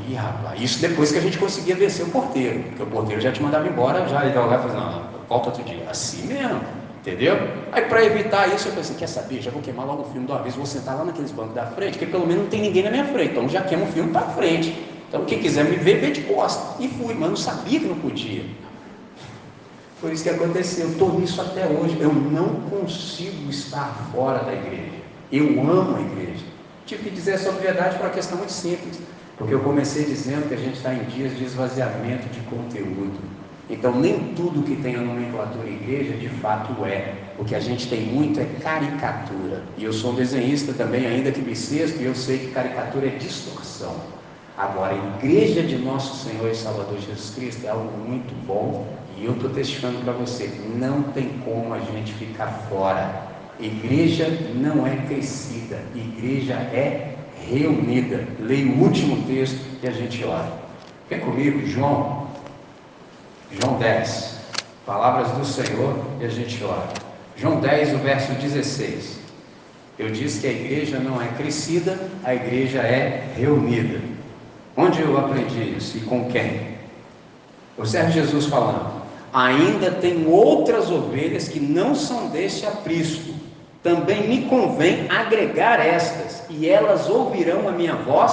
[0.02, 3.30] Falei, rapaz, isso depois que a gente conseguia vencer o porteiro, porque o porteiro já
[3.30, 5.86] te mandava embora, já ele olhava e falava, não, volta outro dia.
[5.88, 6.60] Assim mesmo,
[7.00, 7.36] entendeu?
[7.70, 9.40] Aí para evitar isso, eu pensei, quer saber?
[9.40, 11.66] Já vou queimar logo o filme de uma vez, vou sentar lá naqueles bancos da
[11.66, 14.10] frente, porque pelo menos não tem ninguém na minha frente, então já queima o filme
[14.10, 14.76] para frente.
[15.08, 16.82] Então quem quiser me ver, vê de costa.
[16.82, 18.44] E fui, mas não sabia que não podia.
[20.00, 20.86] Foi isso que aconteceu.
[20.86, 21.98] Eu estou nisso até hoje.
[22.00, 25.02] Eu não consigo estar fora da igreja.
[25.30, 26.44] Eu amo a igreja.
[26.86, 28.98] Tive que dizer essa obviedade por uma questão muito simples.
[29.42, 33.18] Porque eu comecei dizendo que a gente está em dias de esvaziamento de conteúdo.
[33.68, 37.14] Então, nem tudo que tem a nomenclatura igreja de fato é.
[37.36, 39.64] O que a gente tem muito é caricatura.
[39.76, 43.10] E eu sou um desenhista também, ainda que bissexto, e eu sei que caricatura é
[43.16, 43.96] distorção.
[44.56, 48.86] Agora, a igreja de nosso Senhor e Salvador Jesus Cristo é algo muito bom
[49.18, 53.32] e eu estou testificando para você: não tem como a gente ficar fora.
[53.58, 57.11] Igreja não é crescida, igreja é
[57.50, 58.26] reunida.
[58.40, 60.52] Leia o último texto e a gente ora.
[61.08, 62.26] Vem comigo, João,
[63.50, 64.36] João 10,
[64.86, 66.88] palavras do Senhor e a gente ora.
[67.36, 69.20] João 10, o verso 16.
[69.98, 74.00] Eu disse que a igreja não é crescida, a igreja é reunida.
[74.76, 76.72] Onde eu aprendi isso e com quem?
[77.76, 79.02] Observe Jesus falando:
[79.32, 83.31] Ainda tem outras ovelhas que não são deste aprisco.
[83.82, 88.32] Também me convém agregar estas, e elas ouvirão a minha voz,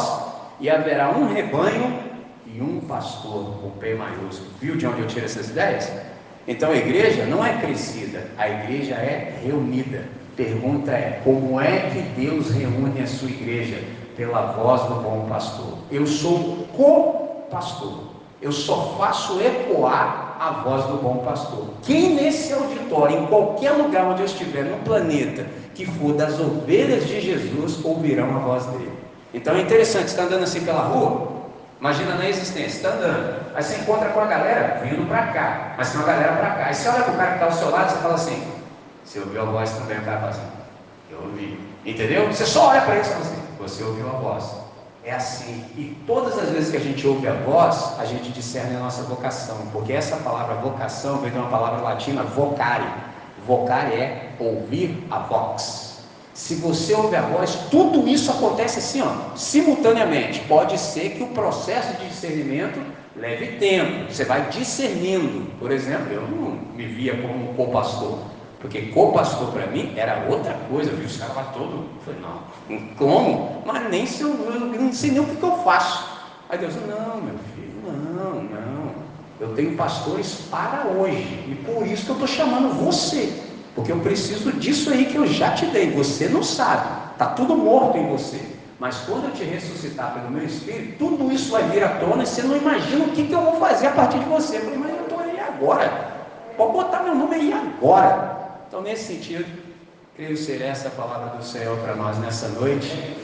[0.60, 2.00] e haverá um rebanho
[2.46, 4.52] e um pastor, com P maiúsculo.
[4.62, 5.92] Viu de onde eu tiro essas ideias?
[6.48, 10.06] Então a igreja não é crescida, a igreja é reunida.
[10.36, 13.84] Pergunta é: como é que Deus reúne a sua igreja?
[14.16, 15.78] Pela voz do bom pastor.
[15.92, 18.10] Eu sou co-pastor.
[18.42, 21.66] Eu só faço ecoar a voz do bom pastor.
[21.84, 25.46] Quem nesse auditório, em qualquer lugar onde eu estiver no planeta,
[25.76, 28.92] que for das ovelhas de Jesus, ouvirão a voz dele.
[29.34, 31.40] Então é interessante, você está andando assim pela rua,
[31.80, 33.56] Imagina na existência, está andando.
[33.56, 36.66] Aí você encontra com a galera vindo para cá, mas tem uma galera para cá.
[36.66, 38.44] Aí você olha para o cara que está ao seu lado e fala assim:
[39.06, 39.98] Você ouviu a voz também?
[39.98, 40.48] O cara fala assim:
[41.10, 41.58] Eu ouvi.
[41.86, 42.28] Entendeu?
[42.28, 44.44] Você só olha para ele e fala assim: Você ouviu a voz.
[45.10, 45.66] É assim.
[45.76, 49.02] E todas as vezes que a gente ouve a voz, a gente discerne a nossa
[49.02, 49.58] vocação.
[49.74, 52.86] Porque essa palavra vocação vem de uma palavra latina vocare.
[53.48, 56.04] Vocare é ouvir a vox.
[56.36, 60.42] Se você ouve a voz, tudo isso acontece assim, ó, simultaneamente.
[60.42, 62.80] Pode ser que o processo de discernimento
[63.16, 64.14] leve tempo.
[64.14, 65.50] Você vai discernindo.
[65.58, 68.20] Por exemplo, eu não me via como um co-pastor.
[68.60, 70.92] Porque co-pastor para mim era outra coisa.
[70.92, 71.72] Eu vi os caras lá todo.
[71.74, 73.64] Eu falei, não, como?
[73.66, 76.20] Mas nem se eu, eu não sei nem o que, que eu faço.
[76.50, 78.92] Aí Deus, não, meu filho, não, não.
[79.40, 81.46] Eu tenho pastores para hoje.
[81.48, 83.42] E por isso que eu estou chamando você.
[83.74, 85.92] Porque eu preciso disso aí que eu já te dei.
[85.92, 87.12] Você não sabe.
[87.14, 88.42] Está tudo morto em você.
[88.78, 92.26] Mas quando eu te ressuscitar pelo meu espírito, tudo isso vai vir à tona e
[92.26, 94.58] você não imagina o que, que eu vou fazer a partir de você.
[94.58, 96.12] Eu falei, mas eu estou aí agora.
[96.58, 98.39] Pode botar meu nome aí agora.
[98.70, 99.48] Então, nesse sentido,
[100.16, 103.16] creio ser essa a palavra do Senhor para nós nessa noite.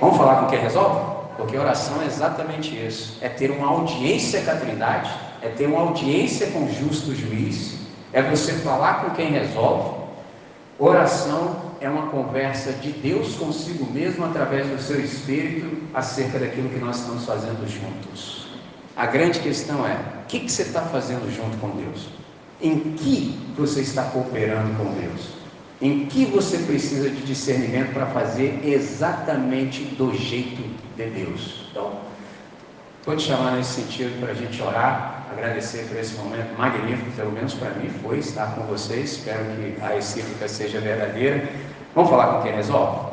[0.00, 1.28] Vamos falar com quem resolve?
[1.36, 5.12] Porque oração é exatamente isso: é ter uma audiência com a Trindade,
[5.42, 7.78] é ter uma audiência com o justo juiz,
[8.12, 10.02] é você falar com quem resolve.
[10.76, 16.80] Oração é uma conversa de Deus consigo mesmo através do seu espírito acerca daquilo que
[16.80, 18.48] nós estamos fazendo juntos.
[18.96, 22.21] A grande questão é: o que, que você está fazendo junto com Deus?
[22.62, 25.30] Em que você está cooperando com Deus?
[25.80, 30.62] Em que você precisa de discernimento para fazer exatamente do jeito
[30.96, 31.64] de Deus?
[31.70, 31.98] Então,
[33.04, 37.32] vou te chamar nesse sentido para a gente orar agradecer por esse momento magnífico, pelo
[37.32, 39.12] menos para mim foi estar com vocês.
[39.12, 41.48] Espero que a recíproca seja verdadeira.
[41.94, 43.12] Vamos falar com quem resolve?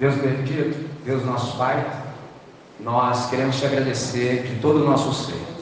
[0.00, 1.86] Deus bendito, Deus nosso Pai,
[2.80, 5.53] nós queremos te agradecer de todo o nosso ser.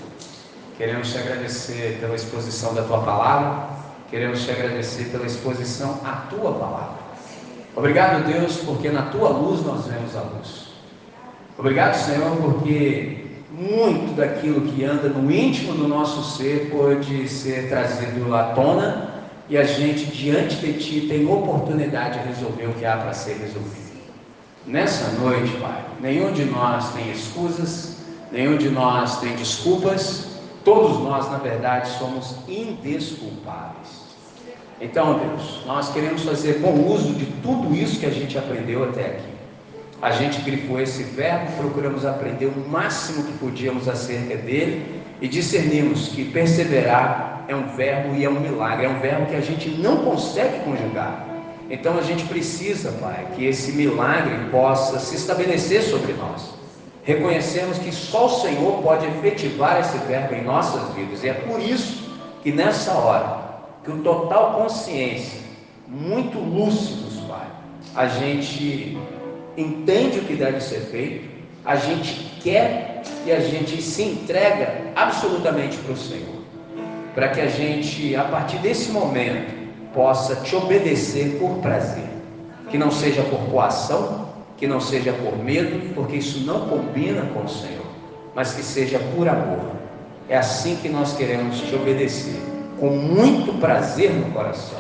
[0.83, 3.69] Queremos te agradecer pela exposição da tua palavra.
[4.11, 6.99] Queremos te agradecer pela exposição à tua palavra.
[7.77, 10.73] Obrigado, Deus, porque na tua luz nós vemos a luz.
[11.57, 18.35] Obrigado, Senhor, porque muito daquilo que anda no íntimo do nosso ser pode ser trazido
[18.35, 22.97] à tona e a gente, diante de Ti, tem oportunidade de resolver o que há
[22.97, 24.01] para ser resolvido.
[24.67, 27.99] Nessa noite, Pai, nenhum de nós tem escusas,
[28.33, 30.32] nenhum de nós tem desculpas,
[30.65, 34.03] todos nós, na verdade, somos indesculpáveis.
[34.81, 39.07] Então, Deus, nós queremos fazer bom uso de tudo isso que a gente aprendeu até
[39.07, 39.33] aqui
[40.03, 46.09] a gente grifou esse verbo, procuramos aprender o máximo que podíamos acerca dele e discernimos
[46.09, 49.71] que perseverar é um verbo e é um milagre, é um verbo que a gente
[49.71, 51.25] não consegue conjugar.
[51.71, 56.53] Então a gente precisa, Pai, que esse milagre possa se estabelecer sobre nós.
[57.03, 61.61] Reconhecemos que só o Senhor pode efetivar esse verbo em nossas vidas, e é por
[61.61, 62.11] isso
[62.43, 63.43] que nessa hora,
[63.87, 65.41] o total consciência,
[65.89, 67.47] muito lúcidos, Pai,
[67.95, 68.97] a gente
[69.57, 71.29] entende o que deve ser feito,
[71.65, 76.43] a gente quer e a gente se entrega absolutamente para o Senhor,
[77.15, 79.53] para que a gente, a partir desse momento,
[79.93, 82.09] possa te obedecer por prazer,
[82.71, 84.22] que não seja por coação,
[84.63, 87.85] que não seja por medo, porque isso não combina com o Senhor,
[88.33, 89.73] mas que seja por amor.
[90.29, 92.41] É assim que nós queremos te obedecer,
[92.79, 94.79] com muito prazer no coração.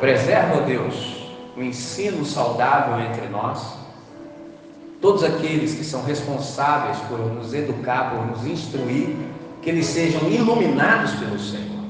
[0.00, 3.74] Preserva, Deus, o ensino saudável entre nós
[4.98, 9.14] todos aqueles que são responsáveis por nos educar, por nos instruir,
[9.60, 11.84] que eles sejam iluminados pelo Senhor,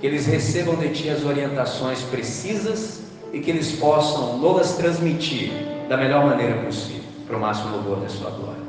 [0.00, 5.96] que eles recebam de Ti as orientações precisas e que eles possam nos transmitir da
[5.96, 8.62] melhor maneira possível, para o máximo louvor da Sua glória.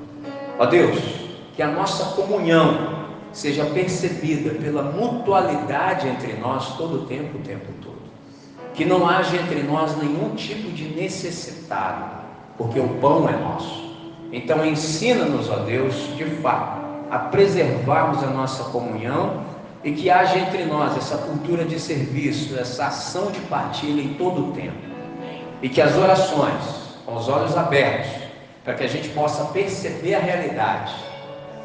[0.60, 1.00] Ó Deus,
[1.56, 7.68] que a nossa comunhão seja percebida pela mutualidade entre nós todo o tempo, o tempo
[7.84, 7.98] todo.
[8.74, 12.24] Que não haja entre nós nenhum tipo de necessitado,
[12.58, 13.96] porque o pão é nosso.
[14.32, 19.46] Então ensina-nos, ó Deus, de fato, a preservarmos a nossa comunhão
[19.84, 24.50] e que haja entre nós essa cultura de serviço, essa ação de partilha em todo
[24.50, 24.78] o tempo.
[25.62, 28.12] E que as orações, com os olhos abertos,
[28.66, 30.94] para que a gente possa perceber a realidade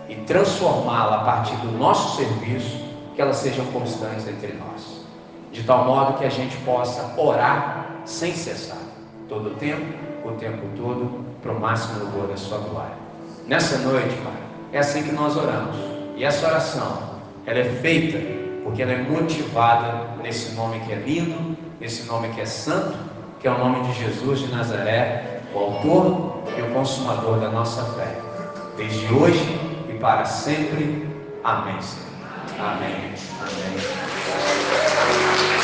[0.08, 2.80] e transformá-la a partir do nosso serviço,
[3.16, 5.04] que elas sejam constantes entre nós.
[5.50, 8.78] De tal modo que a gente possa orar sem cessar,
[9.28, 9.84] todo o tempo,
[10.24, 12.94] o tempo todo, para o máximo louvor da sua glória.
[13.44, 14.32] Nessa noite, Pai,
[14.72, 15.74] é assim que nós oramos.
[16.16, 17.10] E essa oração
[17.44, 18.18] ela é feita
[18.62, 22.96] porque ela é motivada nesse nome que é lindo, nesse nome que é santo,
[23.40, 27.84] que é o nome de Jesus de Nazaré, o autor e o consumador da nossa
[27.94, 28.16] fé.
[28.76, 31.06] Desde hoje e para sempre.
[31.44, 31.78] Amém.
[32.58, 33.12] Amém.
[33.40, 35.61] Amém.